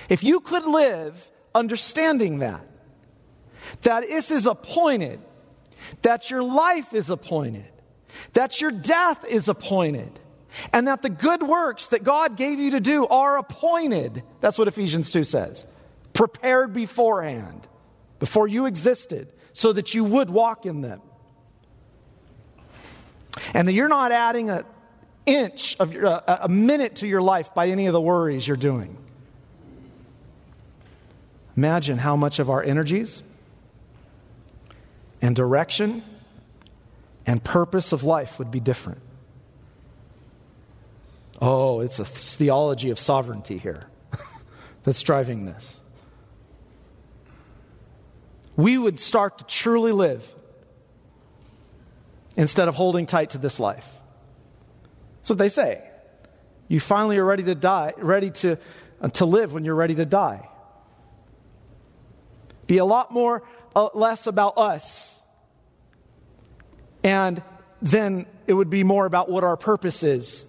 If 0.08 0.22
you 0.22 0.40
could 0.40 0.66
live 0.66 1.30
understanding 1.54 2.38
that, 2.38 2.66
that 3.82 4.02
this 4.02 4.30
is 4.30 4.46
appointed, 4.46 5.20
that 6.02 6.30
your 6.30 6.42
life 6.42 6.92
is 6.92 7.10
appointed, 7.10 7.68
that 8.32 8.60
your 8.60 8.70
death 8.70 9.24
is 9.24 9.48
appointed, 9.48 10.18
and 10.72 10.88
that 10.88 11.02
the 11.02 11.10
good 11.10 11.42
works 11.42 11.88
that 11.88 12.02
God 12.02 12.36
gave 12.36 12.58
you 12.58 12.72
to 12.72 12.80
do 12.80 13.06
are 13.06 13.38
appointed. 13.38 14.22
That's 14.40 14.58
what 14.58 14.66
Ephesians 14.66 15.10
2 15.10 15.24
says. 15.24 15.64
Prepared 16.14 16.72
beforehand, 16.72 17.68
before 18.18 18.48
you 18.48 18.66
existed, 18.66 19.32
so 19.52 19.72
that 19.72 19.94
you 19.94 20.04
would 20.04 20.30
walk 20.30 20.66
in 20.66 20.80
them. 20.80 21.00
And 23.54 23.68
that 23.68 23.73
you're 23.73 23.88
not 23.88 24.12
adding 24.12 24.50
an 24.50 24.64
inch 25.26 25.76
of 25.78 25.92
your, 25.92 26.07
a, 26.07 26.40
a 26.42 26.49
minute 26.49 26.97
to 26.97 27.07
your 27.07 27.23
life 27.23 27.54
by 27.54 27.68
any 27.68 27.87
of 27.87 27.92
the 27.92 28.00
worries 28.00 28.47
you're 28.47 28.57
doing. 28.57 28.97
Imagine 31.57 31.99
how 31.99 32.16
much 32.16 32.38
of 32.38 32.50
our 32.50 32.62
energies 32.62 33.23
and 35.21 35.35
direction 35.35 36.02
and 37.26 37.42
purpose 37.42 37.92
of 37.92 38.04
life 38.04 38.38
would 38.38 38.50
be 38.50 38.61
different. 38.61 39.00
Oh, 41.40 41.80
it's 41.80 41.99
a 41.99 42.04
theology 42.04 42.90
of 42.90 42.99
sovereignty 42.99 43.59
here 43.59 43.83
that's 44.83 45.02
driving 45.02 45.47
this. 45.47 45.80
We 48.57 48.76
would 48.76 48.99
start 48.99 49.38
to 49.38 49.45
truly 49.45 49.92
live 49.92 50.35
instead 52.38 52.68
of 52.68 52.76
holding 52.76 53.04
tight 53.04 53.30
to 53.30 53.38
this 53.38 53.59
life. 53.59 53.87
That's 55.18 55.30
what 55.30 55.38
they 55.38 55.49
say. 55.49 55.83
You 56.68 56.78
finally 56.78 57.18
are 57.18 57.25
ready 57.25 57.42
to 57.42 57.54
die, 57.54 57.92
ready 57.99 58.30
to, 58.30 58.57
uh, 59.02 59.09
to 59.09 59.26
live 59.26 59.52
when 59.52 59.64
you're 59.64 59.75
ready 59.75 59.97
to 59.97 60.07
die. 60.07 60.49
Be 62.68 62.78
a 62.78 62.85
lot 62.85 63.11
more, 63.11 63.42
uh, 63.75 63.88
less 63.92 64.28
about 64.28 64.57
us. 64.57 65.21
And 67.02 67.42
then 67.83 68.26
it 68.47 68.52
would 68.52 68.71
be 68.71 68.85
more 68.85 69.04
about 69.04 69.28
what 69.28 69.42
our 69.42 69.57
purpose 69.57 70.04
is 70.04 70.47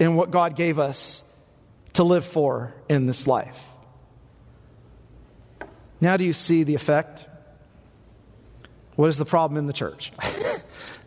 and 0.00 0.16
what 0.16 0.30
God 0.30 0.56
gave 0.56 0.78
us 0.78 1.22
to 1.94 2.04
live 2.04 2.24
for 2.24 2.74
in 2.88 3.06
this 3.06 3.26
life. 3.26 3.62
Now, 6.00 6.16
do 6.16 6.24
you 6.24 6.32
see 6.32 6.62
the 6.62 6.74
effect? 6.74 7.26
What 8.94 9.08
is 9.08 9.18
the 9.18 9.24
problem 9.26 9.58
in 9.58 9.66
the 9.66 9.72
church? 9.72 10.12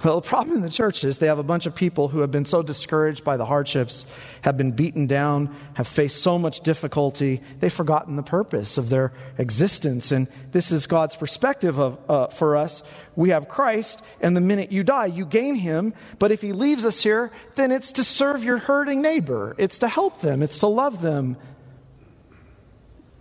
Well, 0.01 0.21
the 0.21 0.27
problem 0.27 0.55
in 0.55 0.61
the 0.61 0.69
church 0.69 1.03
is 1.03 1.17
they 1.17 1.27
have 1.27 1.39
a 1.39 1.43
bunch 1.43 1.65
of 1.65 1.75
people 1.75 2.07
who 2.07 2.19
have 2.19 2.31
been 2.31 2.45
so 2.45 2.63
discouraged 2.63 3.25
by 3.25 3.35
the 3.35 3.45
hardships, 3.45 4.05
have 4.43 4.55
been 4.55 4.71
beaten 4.71 5.07
down, 5.07 5.53
have 5.73 5.87
faced 5.87 6.21
so 6.21 6.39
much 6.39 6.61
difficulty, 6.61 7.41
they've 7.59 7.73
forgotten 7.73 8.15
the 8.15 8.23
purpose 8.23 8.77
of 8.77 8.87
their 8.87 9.11
existence. 9.37 10.13
And 10.13 10.29
this 10.53 10.71
is 10.71 10.87
God's 10.87 11.17
perspective 11.17 11.79
of, 11.79 11.99
uh, 12.07 12.27
for 12.27 12.55
us. 12.55 12.81
We 13.17 13.31
have 13.31 13.49
Christ, 13.49 14.01
and 14.21 14.37
the 14.37 14.41
minute 14.41 14.71
you 14.71 14.85
die, 14.85 15.07
you 15.07 15.25
gain 15.25 15.55
him. 15.55 15.93
But 16.17 16.31
if 16.31 16.41
he 16.41 16.53
leaves 16.53 16.85
us 16.85 17.03
here, 17.03 17.29
then 17.55 17.73
it's 17.73 17.91
to 17.93 18.05
serve 18.05 18.41
your 18.41 18.57
hurting 18.57 19.01
neighbor, 19.01 19.53
it's 19.57 19.79
to 19.79 19.89
help 19.89 20.21
them, 20.21 20.41
it's 20.41 20.59
to 20.59 20.67
love 20.67 21.01
them. 21.01 21.35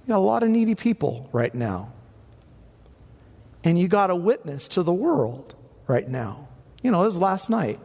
You 0.02 0.14
got 0.14 0.18
a 0.18 0.20
lot 0.20 0.44
of 0.44 0.48
needy 0.48 0.76
people 0.76 1.28
right 1.32 1.54
now. 1.54 1.92
And 3.64 3.76
you 3.76 3.88
got 3.88 4.10
a 4.10 4.16
witness 4.16 4.68
to 4.68 4.84
the 4.84 4.92
world 4.94 5.56
right 5.88 6.06
now. 6.06 6.47
You 6.82 6.90
know, 6.90 7.02
it 7.02 7.06
was 7.06 7.18
last 7.18 7.50
night. 7.50 7.80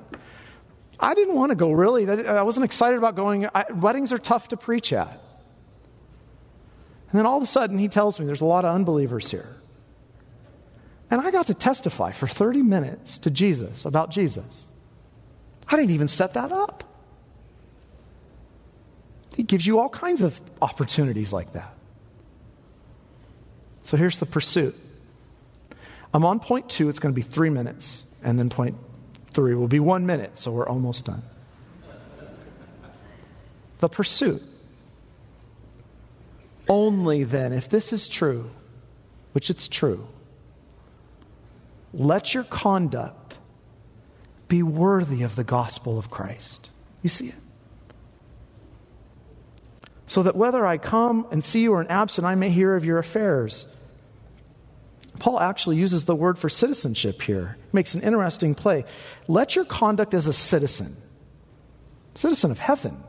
I 1.00 1.16
didn't 1.16 1.36
want 1.36 1.50
to 1.50 1.56
go 1.56 1.72
really. 1.72 2.08
I 2.08 2.44
wasn't 2.44 2.66
excited 2.66 2.98
about 2.98 3.16
going. 3.16 3.48
I, 3.54 3.66
weddings 3.72 4.14
are 4.14 4.18
tough 4.18 4.50
to 4.50 4.58
preach 4.58 4.94
at. 4.94 5.20
And 7.10 7.20
then 7.20 7.26
all 7.26 7.38
of 7.38 7.44
a 7.44 7.48
sudden, 7.48 7.78
he 7.78 7.88
tells 7.90 8.20
me 8.20 8.26
there's 8.26 8.42
a 8.42 8.46
lot 8.46 8.66
of 8.66 8.74
unbelievers 8.74 9.30
here. 9.30 9.56
And 11.12 11.22
I 11.22 11.30
got 11.30 11.48
to 11.48 11.54
testify 11.54 12.12
for 12.12 12.28
30 12.28 12.64
minutes 12.64 13.20
to 13.20 13.30
Jesus 13.30 13.86
about 13.86 14.10
Jesus. 14.10 14.66
I 15.68 15.76
didn't 15.76 15.92
even 15.92 16.08
set 16.08 16.34
that 16.34 16.52
up. 16.52 16.84
He 19.36 19.44
gives 19.44 19.66
you 19.66 19.80
all 19.80 19.90
kinds 19.90 20.22
of 20.22 20.40
opportunities 20.62 21.34
like 21.34 21.54
that. 21.54 21.74
So 23.84 23.98
here's 23.98 24.18
the 24.18 24.26
pursuit 24.26 24.76
I'm 26.14 26.26
on 26.26 26.40
point 26.40 26.70
two, 26.70 26.90
it's 26.90 27.00
going 27.00 27.14
to 27.14 27.16
be 27.16 27.22
three 27.22 27.50
minutes, 27.50 28.06
and 28.24 28.40
then 28.40 28.50
point 28.50 28.76
three 29.32 29.56
will 29.56 29.68
be 29.68 29.80
one 29.80 30.06
minute, 30.06 30.38
so 30.38 30.52
we're 30.52 30.68
almost 30.68 31.06
done. 31.06 31.24
The 33.80 33.90
pursuit. 33.90 34.42
Only 36.70 37.24
then, 37.24 37.52
if 37.52 37.68
this 37.68 37.92
is 37.92 38.08
true, 38.08 38.50
which 39.34 39.50
it's 39.50 39.68
true, 39.68 40.08
let 41.94 42.34
your 42.34 42.44
conduct 42.44 43.38
be 44.48 44.64
worthy 44.64 45.24
of 45.24 45.36
the 45.36 45.44
gospel 45.44 46.00
of 46.00 46.10
Christ. 46.10 46.70
You 47.02 47.10
see 47.10 47.28
it? 47.28 47.36
So 50.06 50.24
that 50.24 50.36
whether 50.36 50.66
I 50.66 50.78
come 50.78 51.28
and 51.32 51.44
see 51.44 51.62
you 51.62 51.74
or 51.74 51.82
am 51.82 51.88
absent, 51.90 52.26
I 52.26 52.36
may 52.36 52.50
hear 52.50 52.76
of 52.76 52.86
your 52.86 53.00
affairs. 53.00 53.66
Paul 55.24 55.40
actually 55.40 55.78
uses 55.78 56.04
the 56.04 56.18
word 56.18 56.38
for 56.38 56.50
citizenship 56.50 57.22
here. 57.22 57.56
Makes 57.72 57.96
an 57.96 58.02
interesting 58.02 58.56
play. 58.56 58.84
Let 59.30 59.56
your 59.56 59.64
conduct 59.64 60.14
as 60.14 60.28
a 60.28 60.34
citizen, 60.34 60.98
citizen 62.14 62.52
of 62.52 62.60
heaven, 62.60 63.02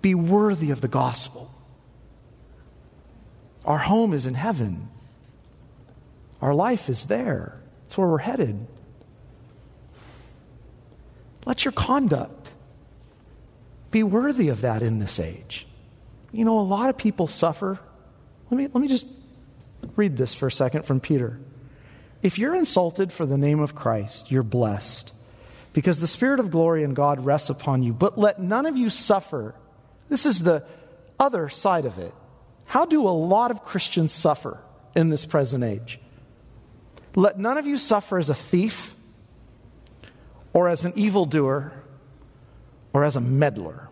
be 0.00 0.14
worthy 0.14 0.70
of 0.70 0.80
the 0.80 0.86
gospel. 0.86 1.50
Our 3.64 3.78
home 3.78 4.12
is 4.12 4.26
in 4.26 4.34
heaven. 4.34 4.90
Our 6.40 6.54
life 6.54 6.88
is 6.88 7.06
there. 7.06 7.60
It's 7.86 7.98
where 7.98 8.06
we're 8.06 8.18
headed. 8.18 8.64
Let 11.46 11.64
your 11.64 11.72
conduct 11.72 12.52
be 13.90 14.04
worthy 14.04 14.50
of 14.50 14.60
that 14.60 14.84
in 14.84 15.00
this 15.00 15.18
age. 15.18 15.66
You 16.30 16.44
know, 16.44 16.60
a 16.60 16.62
lot 16.62 16.90
of 16.90 16.96
people 16.96 17.26
suffer. 17.26 17.80
Let 18.52 18.56
me, 18.56 18.68
let 18.72 18.80
me 18.80 18.86
just 18.86 19.08
read 19.96 20.16
this 20.16 20.34
for 20.34 20.46
a 20.46 20.52
second 20.52 20.84
from 20.84 21.00
Peter. 21.00 21.38
If 22.22 22.38
you're 22.38 22.54
insulted 22.54 23.12
for 23.12 23.26
the 23.26 23.38
name 23.38 23.60
of 23.60 23.74
Christ, 23.74 24.30
you're 24.30 24.42
blessed 24.42 25.12
because 25.72 26.00
the 26.00 26.06
Spirit 26.06 26.40
of 26.40 26.50
glory 26.50 26.82
and 26.82 26.96
God 26.96 27.24
rests 27.24 27.50
upon 27.50 27.82
you. 27.82 27.92
But 27.92 28.18
let 28.18 28.40
none 28.40 28.66
of 28.66 28.76
you 28.76 28.90
suffer. 28.90 29.54
This 30.08 30.26
is 30.26 30.42
the 30.42 30.64
other 31.18 31.48
side 31.48 31.84
of 31.84 31.98
it. 31.98 32.14
How 32.64 32.84
do 32.84 33.06
a 33.06 33.10
lot 33.10 33.50
of 33.50 33.64
Christians 33.64 34.12
suffer 34.12 34.60
in 34.94 35.08
this 35.08 35.24
present 35.24 35.64
age? 35.64 36.00
Let 37.14 37.38
none 37.38 37.58
of 37.58 37.66
you 37.66 37.78
suffer 37.78 38.18
as 38.18 38.30
a 38.30 38.34
thief 38.34 38.94
or 40.52 40.68
as 40.68 40.84
an 40.84 40.92
evildoer 40.96 41.72
or 42.92 43.04
as 43.04 43.16
a 43.16 43.20
meddler. 43.20 43.87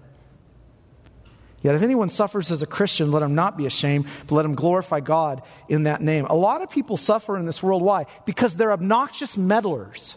Yet 1.67 1.75
if 1.75 1.83
anyone 1.83 2.11
suffers 2.11 2.53
as 2.53 2.63
a 2.63 2.67
Christian, 2.67 3.11
let 3.11 3.25
him 3.25 3.35
not 3.35 3.57
be 3.57 3.67
ashamed, 3.67 4.07
but 4.29 4.37
let 4.37 4.45
him 4.45 4.55
glorify 4.55 5.01
God 5.01 5.43
in 5.69 5.83
that 5.83 6.01
name. 6.01 6.25
A 6.27 6.37
lot 6.37 6.63
of 6.63 6.71
people 6.71 6.97
suffer 6.97 7.37
in 7.37 7.45
this 7.45 7.61
world. 7.61 7.83
Why? 7.83 8.07
Because 8.25 8.55
they're 8.55 8.71
obnoxious 8.71 9.37
meddlers, 9.37 10.17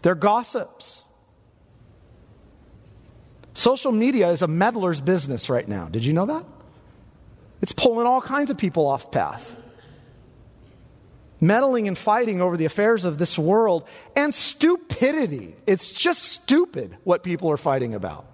they're 0.00 0.14
gossips. 0.14 1.04
Social 3.52 3.92
media 3.92 4.30
is 4.30 4.40
a 4.40 4.48
meddler's 4.48 5.02
business 5.02 5.50
right 5.50 5.68
now. 5.68 5.88
Did 5.88 6.06
you 6.06 6.14
know 6.14 6.24
that? 6.24 6.46
It's 7.60 7.72
pulling 7.72 8.06
all 8.06 8.22
kinds 8.22 8.50
of 8.50 8.56
people 8.56 8.86
off 8.86 9.10
path 9.10 9.56
meddling 11.38 11.86
and 11.86 11.98
fighting 11.98 12.40
over 12.40 12.56
the 12.56 12.64
affairs 12.64 13.04
of 13.04 13.18
this 13.18 13.38
world, 13.38 13.86
and 14.16 14.34
stupidity. 14.34 15.54
It's 15.66 15.92
just 15.92 16.22
stupid 16.22 16.96
what 17.04 17.22
people 17.22 17.50
are 17.50 17.58
fighting 17.58 17.92
about. 17.92 18.24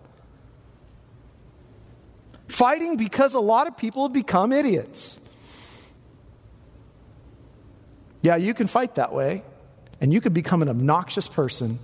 Fighting 2.51 2.97
because 2.97 3.35
a 3.35 3.41
lot 3.41 3.69
of 3.69 3.77
people 3.77 4.03
have 4.03 4.13
become 4.13 4.53
idiots. 4.53 5.19
Yeah, 8.23 8.37
you 8.37 8.55
can 8.55 8.67
fight 8.67 8.97
that 8.97 9.13
way, 9.13 9.43
and 10.01 10.13
you 10.13 10.21
can 10.21 10.33
become 10.33 10.61
an 10.61 10.69
obnoxious 10.69 11.29
person, 11.29 11.79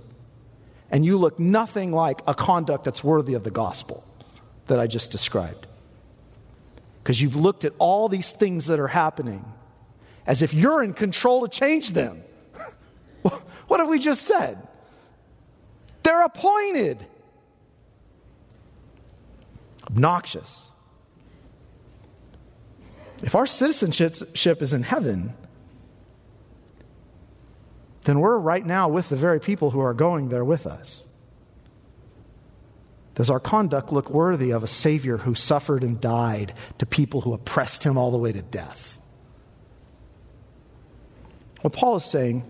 and 0.91 1.05
you 1.05 1.17
look 1.17 1.39
nothing 1.39 1.93
like 1.93 2.21
a 2.27 2.35
conduct 2.35 2.83
that's 2.83 3.03
worthy 3.03 3.33
of 3.33 3.43
the 3.43 3.51
gospel 3.51 4.03
that 4.67 4.79
I 4.79 4.87
just 4.87 5.09
described. 5.09 5.67
Because 7.01 7.21
you've 7.21 7.37
looked 7.37 7.63
at 7.63 7.73
all 7.79 8.09
these 8.09 8.33
things 8.33 8.65
that 8.65 8.79
are 8.79 8.87
happening 8.87 9.45
as 10.25 10.41
if 10.41 10.53
you're 10.53 10.83
in 10.83 10.93
control 10.93 11.47
to 11.47 11.47
change 11.47 11.91
them. 11.91 12.21
what 13.67 13.79
have 13.79 13.87
we 13.87 13.99
just 13.99 14.27
said? 14.27 14.67
They're 16.03 16.25
appointed. 16.25 17.07
Obnoxious. 19.87 20.69
If 23.23 23.33
our 23.33 23.47
citizenship 23.47 24.61
is 24.61 24.73
in 24.73 24.83
heaven, 24.83 25.33
then 28.03 28.19
we're 28.19 28.37
right 28.37 28.65
now 28.65 28.89
with 28.89 29.09
the 29.09 29.15
very 29.15 29.39
people 29.39 29.71
who 29.71 29.79
are 29.79 29.93
going 29.93 30.29
there 30.29 30.45
with 30.45 30.67
us. 30.67 31.03
Does 33.15 33.31
our 33.31 33.39
conduct 33.39 33.91
look 33.91 34.11
worthy 34.11 34.51
of 34.51 34.63
a 34.63 34.67
Savior 34.67 35.17
who 35.17 35.33
suffered 35.33 35.83
and 35.83 35.99
died 35.99 36.53
to 36.77 36.85
people 36.85 37.21
who 37.21 37.33
oppressed 37.33 37.83
him 37.83 37.97
all 37.97 38.11
the 38.11 38.17
way 38.19 38.31
to 38.31 38.43
death? 38.43 38.99
What 41.61 41.73
Paul 41.73 41.95
is 41.95 42.05
saying 42.05 42.43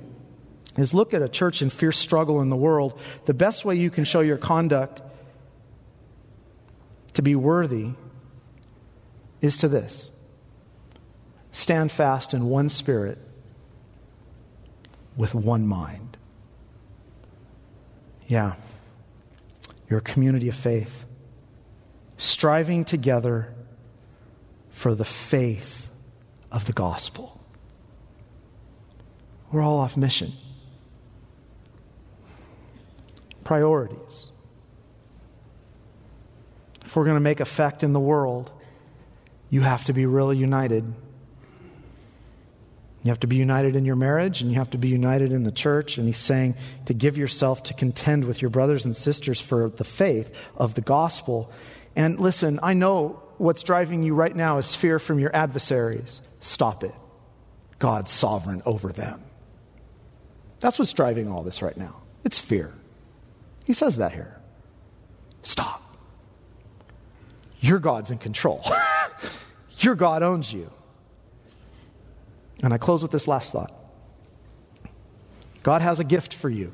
is 0.77 0.93
look 0.93 1.13
at 1.13 1.21
a 1.21 1.29
church 1.29 1.61
in 1.61 1.69
fierce 1.69 1.97
struggle 1.97 2.41
in 2.41 2.49
the 2.49 2.57
world. 2.57 2.99
The 3.25 3.33
best 3.33 3.63
way 3.63 3.75
you 3.75 3.89
can 3.89 4.03
show 4.03 4.19
your 4.19 4.37
conduct 4.37 5.01
to 7.17 7.23
be 7.23 7.33
worthy 7.33 7.89
is 9.41 9.57
to 9.57 9.67
this 9.67 10.11
stand 11.51 11.91
fast 11.91 12.31
in 12.31 12.45
one 12.45 12.69
spirit 12.69 13.17
with 15.15 15.33
one 15.33 15.65
mind. 15.65 16.15
Yeah, 18.27 18.53
you're 19.89 19.97
a 19.97 20.03
community 20.03 20.47
of 20.47 20.53
faith, 20.53 21.05
striving 22.17 22.85
together 22.85 23.51
for 24.69 24.93
the 24.93 25.03
faith 25.03 25.89
of 26.51 26.65
the 26.65 26.73
gospel. 26.73 27.43
We're 29.51 29.63
all 29.63 29.79
off 29.79 29.97
mission. 29.97 30.33
Priorities. 33.43 34.29
If 36.87 36.95
we're 36.95 37.03
going 37.03 37.17
to 37.17 37.21
make 37.21 37.41
effect 37.41 37.83
in 37.83 37.91
the 37.91 37.99
world, 37.99 38.49
you 39.49 39.59
have 39.59 39.83
to 39.83 39.93
be 39.93 40.05
really 40.05 40.37
united. 40.37 40.85
You 43.03 43.09
have 43.09 43.19
to 43.19 43.27
be 43.27 43.35
united 43.35 43.75
in 43.75 43.83
your 43.83 43.97
marriage 43.97 44.39
and 44.39 44.49
you 44.49 44.55
have 44.55 44.69
to 44.69 44.77
be 44.77 44.87
united 44.87 45.33
in 45.33 45.43
the 45.43 45.51
church. 45.51 45.97
And 45.97 46.07
he's 46.07 46.17
saying 46.17 46.55
to 46.85 46.93
give 46.93 47.17
yourself 47.17 47.63
to 47.63 47.73
contend 47.73 48.23
with 48.23 48.41
your 48.41 48.49
brothers 48.49 48.85
and 48.85 48.95
sisters 48.95 49.41
for 49.41 49.67
the 49.67 49.83
faith 49.83 50.33
of 50.55 50.75
the 50.75 50.81
gospel. 50.81 51.51
And 51.93 52.21
listen, 52.21 52.57
I 52.63 52.73
know 52.73 53.21
what's 53.37 53.63
driving 53.63 54.01
you 54.01 54.15
right 54.15 54.33
now 54.33 54.57
is 54.57 54.73
fear 54.73 54.97
from 54.97 55.19
your 55.19 55.35
adversaries. 55.35 56.21
Stop 56.39 56.85
it. 56.85 56.95
God's 57.79 58.11
sovereign 58.11 58.61
over 58.65 58.93
them. 58.93 59.21
That's 60.61 60.79
what's 60.79 60.93
driving 60.93 61.29
all 61.29 61.43
this 61.43 61.61
right 61.61 61.75
now. 61.75 61.97
It's 62.23 62.39
fear. 62.39 62.73
He 63.65 63.73
says 63.73 63.97
that 63.97 64.13
here. 64.13 64.39
Stop. 65.41 65.83
Your 67.59 67.79
God's 67.79 68.11
in 68.11 68.17
control. 68.17 68.63
Your 69.79 69.95
God 69.95 70.23
owns 70.23 70.51
you. 70.51 70.71
And 72.63 72.73
I 72.73 72.77
close 72.77 73.01
with 73.01 73.11
this 73.11 73.27
last 73.27 73.51
thought 73.51 73.73
God 75.63 75.81
has 75.81 75.99
a 75.99 76.03
gift 76.03 76.33
for 76.33 76.49
you, 76.49 76.73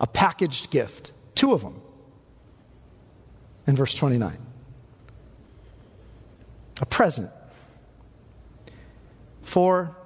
a 0.00 0.06
packaged 0.06 0.70
gift, 0.70 1.12
two 1.34 1.52
of 1.52 1.62
them, 1.62 1.80
in 3.66 3.76
verse 3.76 3.94
29. 3.94 4.36
A 6.80 6.86
present 6.86 7.30
for 9.42 9.96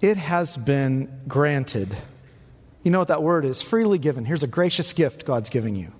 it 0.00 0.16
has 0.16 0.56
been 0.56 1.20
granted. 1.26 1.94
You 2.84 2.92
know 2.92 3.00
what 3.00 3.08
that 3.08 3.22
word 3.22 3.44
is? 3.44 3.60
Freely 3.60 3.98
given. 3.98 4.24
Here's 4.24 4.44
a 4.44 4.48
gracious 4.48 4.92
gift 4.92 5.26
God's 5.26 5.50
giving 5.50 5.74
you. 5.74 5.92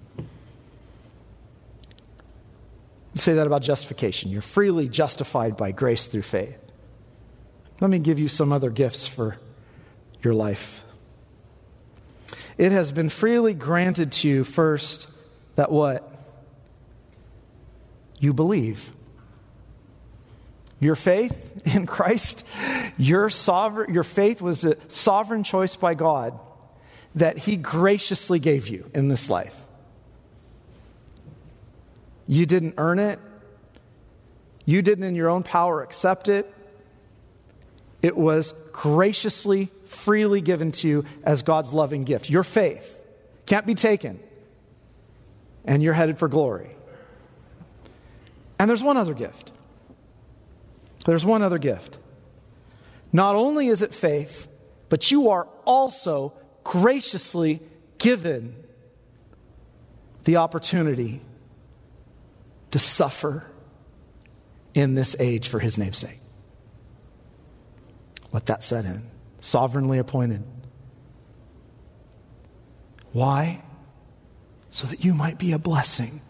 you 3.07 3.07
say 3.18 3.34
that 3.34 3.46
about 3.46 3.62
justification. 3.62 4.30
You're 4.30 4.42
freely 4.42 4.88
justified 4.88 5.56
by 5.56 5.72
grace 5.72 6.06
through 6.06 6.22
faith. 6.22 6.58
Let 7.80 7.90
me 7.90 7.98
give 7.98 8.18
you 8.18 8.28
some 8.28 8.52
other 8.52 8.70
gifts 8.70 9.06
for 9.06 9.36
your 10.22 10.34
life. 10.34 10.84
It 12.56 12.72
has 12.72 12.90
been 12.90 13.08
freely 13.08 13.54
granted 13.54 14.12
to 14.12 14.28
you 14.28 14.44
first 14.44 15.08
that 15.54 15.70
what? 15.70 16.12
You 18.18 18.32
believe. 18.32 18.92
Your 20.80 20.96
faith 20.96 21.66
in 21.74 21.86
Christ, 21.86 22.46
your, 22.96 23.30
sovereign, 23.30 23.94
your 23.94 24.04
faith 24.04 24.42
was 24.42 24.64
a 24.64 24.76
sovereign 24.88 25.44
choice 25.44 25.76
by 25.76 25.94
God 25.94 26.38
that 27.14 27.38
He 27.38 27.56
graciously 27.56 28.38
gave 28.38 28.68
you 28.68 28.90
in 28.94 29.08
this 29.08 29.30
life. 29.30 29.56
You 32.28 32.46
didn't 32.46 32.74
earn 32.76 33.00
it, 33.00 33.18
You 34.68 34.82
didn't 34.82 35.04
in 35.04 35.14
your 35.14 35.30
own 35.30 35.44
power 35.44 35.82
accept 35.82 36.28
it. 36.28 36.54
It 38.02 38.14
was 38.14 38.52
graciously, 38.70 39.70
freely 39.86 40.42
given 40.42 40.72
to 40.72 40.86
you 40.86 41.04
as 41.24 41.40
God's 41.40 41.72
loving 41.72 42.04
gift. 42.04 42.28
Your 42.28 42.44
faith 42.44 43.00
can't 43.46 43.64
be 43.64 43.74
taken, 43.74 44.20
and 45.64 45.82
you're 45.82 45.94
headed 45.94 46.18
for 46.18 46.28
glory. 46.28 46.68
And 48.58 48.68
there's 48.68 48.82
one 48.82 48.98
other 48.98 49.14
gift. 49.14 49.52
There's 51.06 51.24
one 51.24 51.40
other 51.40 51.58
gift. 51.58 51.96
Not 53.10 53.36
only 53.36 53.68
is 53.68 53.80
it 53.80 53.94
faith, 53.94 54.48
but 54.90 55.10
you 55.10 55.30
are 55.30 55.48
also 55.64 56.34
graciously 56.62 57.62
given 57.96 58.54
the 60.24 60.36
opportunity 60.36 61.22
to 62.72 62.78
suffer 62.78 63.50
in 64.74 64.94
this 64.94 65.16
age 65.18 65.48
for 65.48 65.58
his 65.58 65.78
name's 65.78 65.98
sake. 65.98 66.20
Let 68.32 68.46
that 68.46 68.62
set 68.62 68.84
in. 68.84 69.02
Sovereignly 69.40 69.98
appointed. 69.98 70.44
Why? 73.12 73.62
So 74.70 74.86
that 74.86 75.04
you 75.04 75.14
might 75.14 75.38
be 75.38 75.52
a 75.52 75.58
blessing 75.58 76.20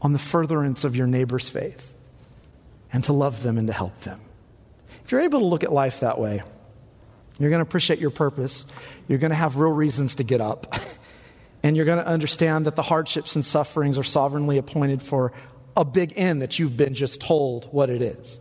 on 0.00 0.12
the 0.12 0.18
furtherance 0.18 0.84
of 0.84 0.94
your 0.94 1.06
neighbor's 1.06 1.48
faith 1.48 1.94
and 2.92 3.02
to 3.04 3.12
love 3.12 3.42
them 3.42 3.56
and 3.56 3.66
to 3.68 3.72
help 3.72 3.98
them. 4.00 4.20
If 5.04 5.12
you're 5.12 5.22
able 5.22 5.40
to 5.40 5.46
look 5.46 5.64
at 5.64 5.72
life 5.72 6.00
that 6.00 6.18
way, 6.18 6.42
you're 7.38 7.50
going 7.50 7.60
to 7.60 7.68
appreciate 7.68 7.98
your 7.98 8.10
purpose. 8.10 8.66
You're 9.08 9.18
going 9.18 9.30
to 9.30 9.36
have 9.36 9.56
real 9.56 9.72
reasons 9.72 10.16
to 10.16 10.24
get 10.24 10.40
up. 10.40 10.74
and 11.62 11.76
you're 11.76 11.86
going 11.86 11.98
to 11.98 12.06
understand 12.06 12.66
that 12.66 12.76
the 12.76 12.82
hardships 12.82 13.34
and 13.34 13.44
sufferings 13.44 13.98
are 13.98 14.04
sovereignly 14.04 14.58
appointed 14.58 15.00
for 15.00 15.32
a 15.76 15.84
big 15.84 16.14
end 16.16 16.42
that 16.42 16.58
you've 16.58 16.76
been 16.76 16.94
just 16.94 17.20
told 17.20 17.66
what 17.72 17.90
it 17.90 18.02
is. 18.02 18.38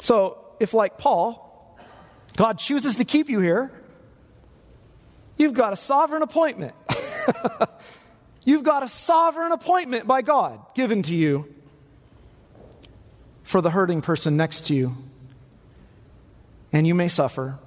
So, 0.00 0.38
if 0.58 0.74
like 0.74 0.98
Paul, 0.98 1.78
God 2.36 2.58
chooses 2.58 2.96
to 2.96 3.04
keep 3.04 3.28
you 3.28 3.40
here, 3.40 3.70
you've 5.36 5.54
got 5.54 5.72
a 5.72 5.76
sovereign 5.76 6.22
appointment. 6.22 6.74
you've 8.44 8.64
got 8.64 8.82
a 8.82 8.88
sovereign 8.88 9.52
appointment 9.52 10.06
by 10.06 10.22
God 10.22 10.60
given 10.74 11.02
to 11.04 11.14
you 11.14 11.52
for 13.42 13.60
the 13.60 13.70
hurting 13.70 14.00
person 14.00 14.36
next 14.36 14.66
to 14.66 14.74
you. 14.74 14.96
And 16.72 16.86
you 16.86 16.94
may 16.94 17.08
suffer, 17.08 17.58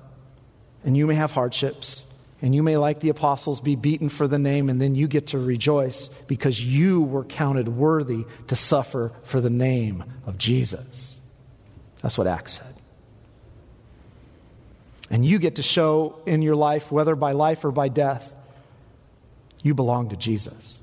and 0.84 0.97
you 0.97 1.05
may 1.05 1.15
have 1.15 1.31
hardships, 1.31 2.05
and 2.41 2.54
you 2.54 2.62
may, 2.62 2.78
like 2.78 3.00
the 3.00 3.10
apostles, 3.10 3.62
be 3.62 3.76
beaten 3.76 4.10
for 4.10 4.28
the 4.28 4.38
name, 4.38 4.69
and 4.69 4.80
then 4.82 4.93
you 4.93 5.08
get 5.08 5.28
to 5.28 5.39
rejoice 5.39 6.10
because 6.28 6.63
you 6.63 7.02
were 7.02 7.24
counted 7.24 7.69
worthy 7.69 8.26
to 8.48 8.56
suffer 8.56 9.13
for 9.24 9.39
the 9.39 9.50
name 9.50 10.04
of 10.26 10.38
Jesus. 10.38 11.19
That's 12.02 12.17
what 12.17 12.28
Acts 12.28 12.54
said. 12.54 12.74
And 15.10 15.26
you 15.26 15.39
get 15.39 15.56
to 15.56 15.63
show 15.63 16.19
in 16.26 16.41
your 16.41 16.56
life, 16.56 16.91
whether 16.91 17.15
by 17.15 17.32
life 17.32 17.63
or 17.63 17.71
by 17.71 17.88
death, 17.88 18.34
you 19.63 19.74
belong 19.74 20.10
to 20.10 20.15
Jesus. 20.15 20.82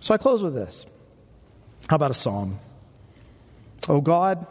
So 0.00 0.14
I 0.14 0.18
close 0.18 0.42
with 0.42 0.54
this. 0.54 0.86
How 1.88 1.96
about 1.96 2.10
a 2.10 2.14
psalm? 2.14 2.58
Oh 3.88 4.00
God, 4.00 4.46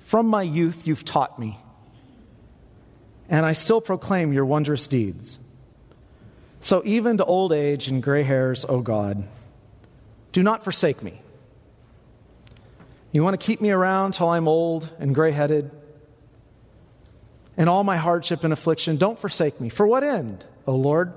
from 0.00 0.26
my 0.26 0.42
youth 0.42 0.86
you've 0.86 1.04
taught 1.04 1.38
me 1.38 1.58
and 3.28 3.46
I 3.46 3.52
still 3.52 3.80
proclaim 3.80 4.32
your 4.32 4.44
wondrous 4.44 4.86
deeds. 4.86 5.38
So 6.60 6.82
even 6.84 7.18
to 7.18 7.24
old 7.24 7.52
age 7.52 7.88
and 7.88 8.02
gray 8.02 8.22
hairs, 8.22 8.64
O 8.64 8.76
oh 8.76 8.80
God, 8.80 9.24
do 10.32 10.42
not 10.42 10.64
forsake 10.64 11.02
me. 11.02 11.20
You 13.12 13.22
want 13.22 13.38
to 13.38 13.44
keep 13.44 13.60
me 13.60 13.70
around 13.70 14.14
till 14.14 14.28
I'm 14.28 14.48
old 14.48 14.90
and 14.98 15.14
gray 15.14 15.30
headed? 15.30 15.70
In 17.56 17.68
all 17.68 17.84
my 17.84 17.96
hardship 17.96 18.42
and 18.42 18.52
affliction, 18.52 18.96
don't 18.96 19.18
forsake 19.18 19.60
me. 19.60 19.68
For 19.68 19.86
what 19.86 20.02
end, 20.02 20.44
O 20.66 20.74
Lord? 20.74 21.14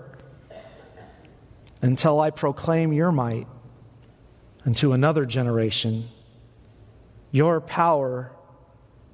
Until 1.81 2.19
I 2.19 2.29
proclaim 2.29 2.93
your 2.93 3.11
might 3.11 3.47
unto 4.65 4.91
another 4.91 5.25
generation, 5.25 6.09
your 7.31 7.61
power 7.61 8.31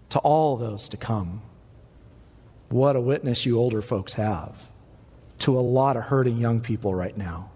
to 0.10 0.20
all 0.20 0.58
those 0.58 0.90
to 0.90 0.98
come. 0.98 1.42
What 2.74 2.96
a 2.96 3.02
witness 3.02 3.46
you 3.46 3.60
older 3.60 3.84
folks 3.84 4.14
have 4.14 4.68
to 5.38 5.60
a 5.60 5.62
lot 5.62 5.96
of 5.96 6.02
hurting 6.02 6.40
young 6.40 6.60
people 6.60 6.96
right 6.96 7.16
now. 7.16 7.52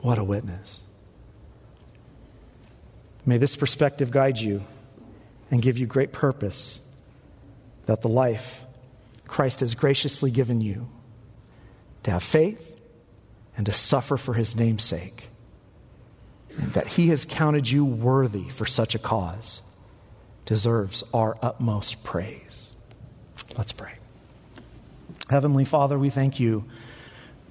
What 0.00 0.16
a 0.16 0.24
witness. 0.24 0.80
May 3.26 3.36
this 3.36 3.54
perspective 3.54 4.10
guide 4.10 4.38
you 4.38 4.62
and 5.50 5.60
give 5.60 5.76
you 5.76 5.84
great 5.84 6.12
purpose 6.12 6.80
that 7.84 8.00
the 8.00 8.08
life 8.08 8.64
Christ 9.26 9.60
has 9.60 9.74
graciously 9.74 10.30
given 10.30 10.62
you 10.62 10.88
to 12.04 12.10
have 12.10 12.22
faith 12.22 12.80
and 13.54 13.66
to 13.66 13.72
suffer 13.72 14.16
for 14.16 14.32
his 14.32 14.56
name's 14.56 14.82
sake. 14.82 15.28
And 16.58 16.72
that 16.72 16.86
he 16.86 17.08
has 17.08 17.26
counted 17.26 17.68
you 17.68 17.84
worthy 17.84 18.48
for 18.48 18.64
such 18.64 18.94
a 18.94 18.98
cause 18.98 19.60
deserves 20.46 21.04
our 21.12 21.36
utmost 21.42 22.02
praise. 22.02 22.61
Let's 23.56 23.72
pray. 23.72 23.92
Heavenly 25.28 25.64
Father, 25.64 25.98
we 25.98 26.10
thank 26.10 26.40
you 26.40 26.64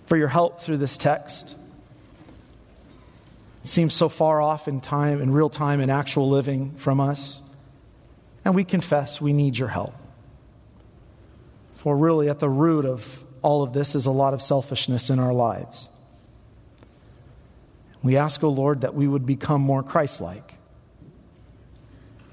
for 0.07 0.17
your 0.17 0.27
help 0.27 0.61
through 0.61 0.77
this 0.77 0.97
text. 0.97 1.55
It 3.63 3.67
seems 3.67 3.93
so 3.93 4.09
far 4.09 4.41
off 4.41 4.67
in 4.67 4.81
time, 4.81 5.21
in 5.21 5.31
real 5.31 5.49
time, 5.49 5.79
in 5.79 5.89
actual 5.89 6.29
living 6.29 6.71
from 6.77 6.99
us. 6.99 7.41
And 8.43 8.55
we 8.55 8.63
confess 8.63 9.21
we 9.21 9.33
need 9.33 9.57
your 9.57 9.67
help. 9.67 9.93
For 11.75 11.95
really, 11.95 12.29
at 12.29 12.39
the 12.39 12.49
root 12.49 12.85
of 12.85 13.23
all 13.43 13.63
of 13.63 13.73
this 13.73 13.93
is 13.95 14.07
a 14.07 14.11
lot 14.11 14.33
of 14.33 14.41
selfishness 14.41 15.09
in 15.09 15.19
our 15.19 15.33
lives. 15.33 15.87
We 18.03 18.17
ask, 18.17 18.43
O 18.43 18.47
oh 18.47 18.51
Lord, 18.51 18.81
that 18.81 18.95
we 18.95 19.07
would 19.07 19.27
become 19.27 19.61
more 19.61 19.83
Christ 19.83 20.21
like, 20.21 20.55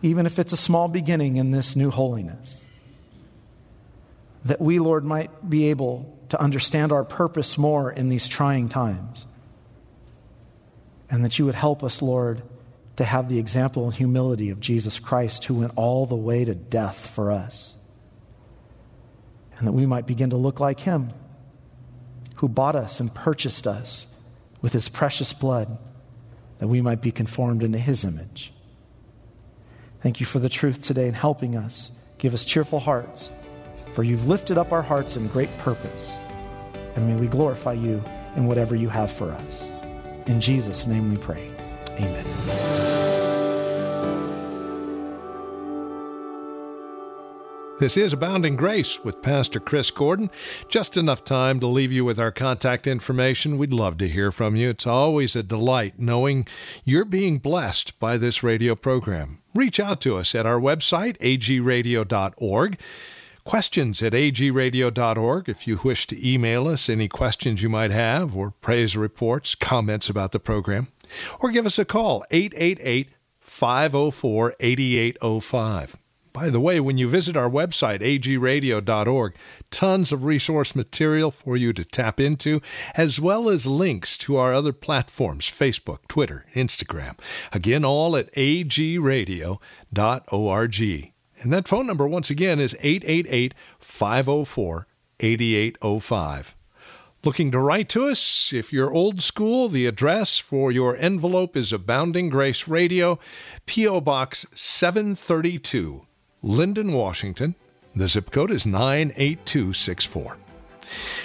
even 0.00 0.24
if 0.24 0.38
it's 0.38 0.52
a 0.52 0.56
small 0.56 0.88
beginning 0.88 1.36
in 1.36 1.50
this 1.50 1.76
new 1.76 1.90
holiness 1.90 2.64
that 4.48 4.60
we, 4.62 4.78
Lord, 4.78 5.04
might 5.04 5.48
be 5.48 5.68
able 5.68 6.18
to 6.30 6.40
understand 6.40 6.90
our 6.90 7.04
purpose 7.04 7.58
more 7.58 7.90
in 7.92 8.08
these 8.08 8.26
trying 8.26 8.68
times. 8.68 9.26
And 11.10 11.24
that 11.24 11.38
you 11.38 11.44
would 11.44 11.54
help 11.54 11.84
us, 11.84 12.00
Lord, 12.00 12.42
to 12.96 13.04
have 13.04 13.28
the 13.28 13.38
example 13.38 13.84
and 13.84 13.94
humility 13.94 14.50
of 14.50 14.58
Jesus 14.58 14.98
Christ, 14.98 15.44
who 15.44 15.54
went 15.54 15.72
all 15.76 16.06
the 16.06 16.16
way 16.16 16.44
to 16.44 16.54
death 16.54 17.10
for 17.14 17.30
us. 17.30 17.76
And 19.58 19.66
that 19.66 19.72
we 19.72 19.84
might 19.84 20.06
begin 20.06 20.30
to 20.30 20.36
look 20.36 20.60
like 20.60 20.80
him, 20.80 21.12
who 22.36 22.48
bought 22.48 22.74
us 22.74 23.00
and 23.00 23.14
purchased 23.14 23.66
us 23.66 24.06
with 24.62 24.72
his 24.72 24.88
precious 24.88 25.34
blood, 25.34 25.78
that 26.58 26.68
we 26.68 26.80
might 26.80 27.02
be 27.02 27.12
conformed 27.12 27.62
into 27.62 27.78
his 27.78 28.02
image. 28.02 28.52
Thank 30.00 30.20
you 30.20 30.26
for 30.26 30.38
the 30.38 30.48
truth 30.48 30.80
today 30.80 31.06
and 31.06 31.16
helping 31.16 31.54
us. 31.54 31.90
Give 32.16 32.32
us 32.32 32.46
cheerful 32.46 32.80
hearts 32.80 33.30
for 33.98 34.04
you've 34.04 34.28
lifted 34.28 34.56
up 34.56 34.70
our 34.70 34.80
hearts 34.80 35.16
in 35.16 35.26
great 35.26 35.50
purpose. 35.58 36.18
And 36.94 37.08
may 37.08 37.16
we 37.16 37.26
glorify 37.26 37.72
you 37.72 38.00
in 38.36 38.46
whatever 38.46 38.76
you 38.76 38.88
have 38.88 39.10
for 39.10 39.32
us. 39.32 39.68
In 40.26 40.40
Jesus' 40.40 40.86
name 40.86 41.10
we 41.10 41.16
pray. 41.16 41.50
Amen. 41.98 42.24
This 47.80 47.96
is 47.96 48.12
Abounding 48.12 48.54
Grace 48.54 49.02
with 49.02 49.20
Pastor 49.20 49.58
Chris 49.58 49.90
Gordon. 49.90 50.30
Just 50.68 50.96
enough 50.96 51.24
time 51.24 51.58
to 51.58 51.66
leave 51.66 51.90
you 51.90 52.04
with 52.04 52.20
our 52.20 52.30
contact 52.30 52.86
information. 52.86 53.58
We'd 53.58 53.72
love 53.72 53.98
to 53.98 54.06
hear 54.06 54.30
from 54.30 54.54
you. 54.54 54.70
It's 54.70 54.86
always 54.86 55.34
a 55.34 55.42
delight 55.42 55.94
knowing 55.98 56.46
you're 56.84 57.04
being 57.04 57.38
blessed 57.38 57.98
by 57.98 58.16
this 58.16 58.44
radio 58.44 58.76
program. 58.76 59.42
Reach 59.56 59.80
out 59.80 60.00
to 60.02 60.18
us 60.18 60.36
at 60.36 60.46
our 60.46 60.60
website, 60.60 61.18
agradio.org 61.18 62.78
questions 63.48 64.02
at 64.02 64.12
agradio.org 64.12 65.48
if 65.48 65.66
you 65.66 65.80
wish 65.82 66.06
to 66.06 66.28
email 66.28 66.68
us 66.68 66.90
any 66.90 67.08
questions 67.08 67.62
you 67.62 67.68
might 67.70 67.90
have 67.90 68.36
or 68.36 68.50
praise 68.60 68.94
reports, 68.94 69.54
comments 69.54 70.10
about 70.10 70.32
the 70.32 70.38
program, 70.38 70.88
or 71.40 71.50
give 71.50 71.64
us 71.64 71.78
a 71.78 71.84
call 71.86 72.22
888 72.30 73.08
504 73.40 74.54
8805. 74.60 75.96
By 76.34 76.50
the 76.50 76.60
way, 76.60 76.78
when 76.78 76.98
you 76.98 77.08
visit 77.08 77.38
our 77.38 77.48
website, 77.48 78.00
agradio.org, 78.00 79.34
tons 79.70 80.12
of 80.12 80.26
resource 80.26 80.76
material 80.76 81.30
for 81.30 81.56
you 81.56 81.72
to 81.72 81.86
tap 81.86 82.20
into, 82.20 82.60
as 82.96 83.18
well 83.18 83.48
as 83.48 83.66
links 83.66 84.18
to 84.18 84.36
our 84.36 84.52
other 84.52 84.74
platforms 84.74 85.46
Facebook, 85.46 86.00
Twitter, 86.06 86.44
Instagram. 86.54 87.18
Again, 87.50 87.82
all 87.82 88.14
at 88.14 88.30
agradio.org. 88.34 89.58
And 91.40 91.52
that 91.52 91.68
phone 91.68 91.86
number, 91.86 92.06
once 92.06 92.30
again, 92.30 92.58
is 92.58 92.76
888 92.80 93.54
504 93.78 94.86
8805. 95.20 96.54
Looking 97.24 97.50
to 97.50 97.58
write 97.58 97.88
to 97.90 98.06
us? 98.06 98.52
If 98.52 98.72
you're 98.72 98.92
old 98.92 99.20
school, 99.20 99.68
the 99.68 99.86
address 99.86 100.38
for 100.38 100.70
your 100.70 100.96
envelope 100.96 101.56
is 101.56 101.72
Abounding 101.72 102.28
Grace 102.28 102.68
Radio, 102.68 103.18
P.O. 103.66 104.00
Box 104.00 104.46
732, 104.54 106.06
Lynden, 106.44 106.92
Washington. 106.92 107.56
The 107.94 108.06
zip 108.06 108.30
code 108.30 108.52
is 108.52 108.64
98264. 108.64 110.36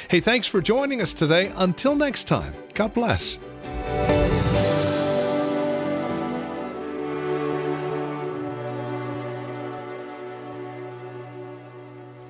Hey, 0.09 0.19
thanks 0.19 0.47
for 0.47 0.61
joining 0.61 1.01
us 1.01 1.13
today. 1.13 1.51
Until 1.55 1.95
next 1.95 2.23
time, 2.23 2.53
God 2.73 2.93
bless. 2.93 3.37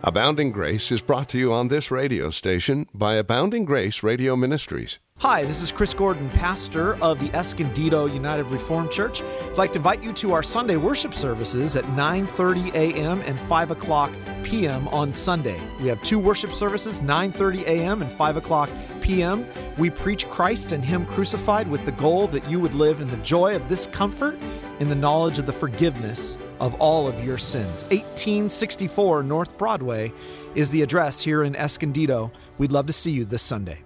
Abounding 0.05 0.51
Grace 0.51 0.91
is 0.91 1.01
brought 1.01 1.29
to 1.29 1.37
you 1.37 1.53
on 1.53 1.69
this 1.69 1.89
radio 1.89 2.29
station 2.29 2.87
by 2.93 3.13
Abounding 3.13 3.63
Grace 3.63 4.03
Radio 4.03 4.35
Ministries. 4.35 4.99
Hi, 5.19 5.45
this 5.45 5.61
is 5.61 5.71
Chris 5.71 5.93
Gordon, 5.93 6.29
pastor 6.31 7.01
of 7.01 7.19
the 7.19 7.33
Escondido 7.33 8.07
United 8.07 8.43
Reformed 8.47 8.91
Church. 8.91 9.21
I'd 9.21 9.57
like 9.57 9.71
to 9.71 9.79
invite 9.79 10.03
you 10.03 10.11
to 10.11 10.33
our 10.33 10.43
Sunday 10.43 10.75
worship 10.75 11.13
services 11.13 11.77
at 11.77 11.85
9:30 11.85 12.73
a.m. 12.73 13.21
and 13.21 13.39
5 13.39 13.71
o'clock 13.71 14.11
p.m. 14.43 14.89
on 14.89 15.13
Sunday. 15.13 15.57
We 15.81 15.87
have 15.87 16.03
two 16.03 16.19
worship 16.19 16.51
services, 16.51 16.99
9:30 16.99 17.61
a.m. 17.61 18.01
and 18.01 18.11
5 18.11 18.35
o'clock 18.35 18.69
p.m. 18.99 19.47
We 19.77 19.89
preach 19.89 20.27
Christ 20.27 20.73
and 20.73 20.83
Him 20.83 21.05
crucified 21.05 21.69
with 21.69 21.85
the 21.85 21.93
goal 21.93 22.27
that 22.27 22.49
you 22.49 22.59
would 22.59 22.73
live 22.73 22.99
in 22.99 23.07
the 23.07 23.23
joy 23.23 23.55
of 23.55 23.69
this 23.69 23.87
comfort, 23.87 24.37
in 24.81 24.89
the 24.89 24.95
knowledge 24.95 25.39
of 25.39 25.45
the 25.45 25.53
forgiveness 25.53 26.37
of 26.63 26.73
all 26.76 27.10
of 27.10 27.23
your 27.26 27.38
sins. 27.38 27.84
1864 27.91 29.21
North 29.21 29.58
Broadway 29.58 30.13
is 30.56 30.71
the 30.71 30.82
address 30.82 31.19
here 31.19 31.43
in 31.43 31.58
Escondido. 31.58 32.32
We'd 32.58 32.71
love 32.71 32.88
to 32.88 32.93
see 32.93 33.12
you 33.12 33.26
this 33.26 33.43
Sunday. 33.43 33.82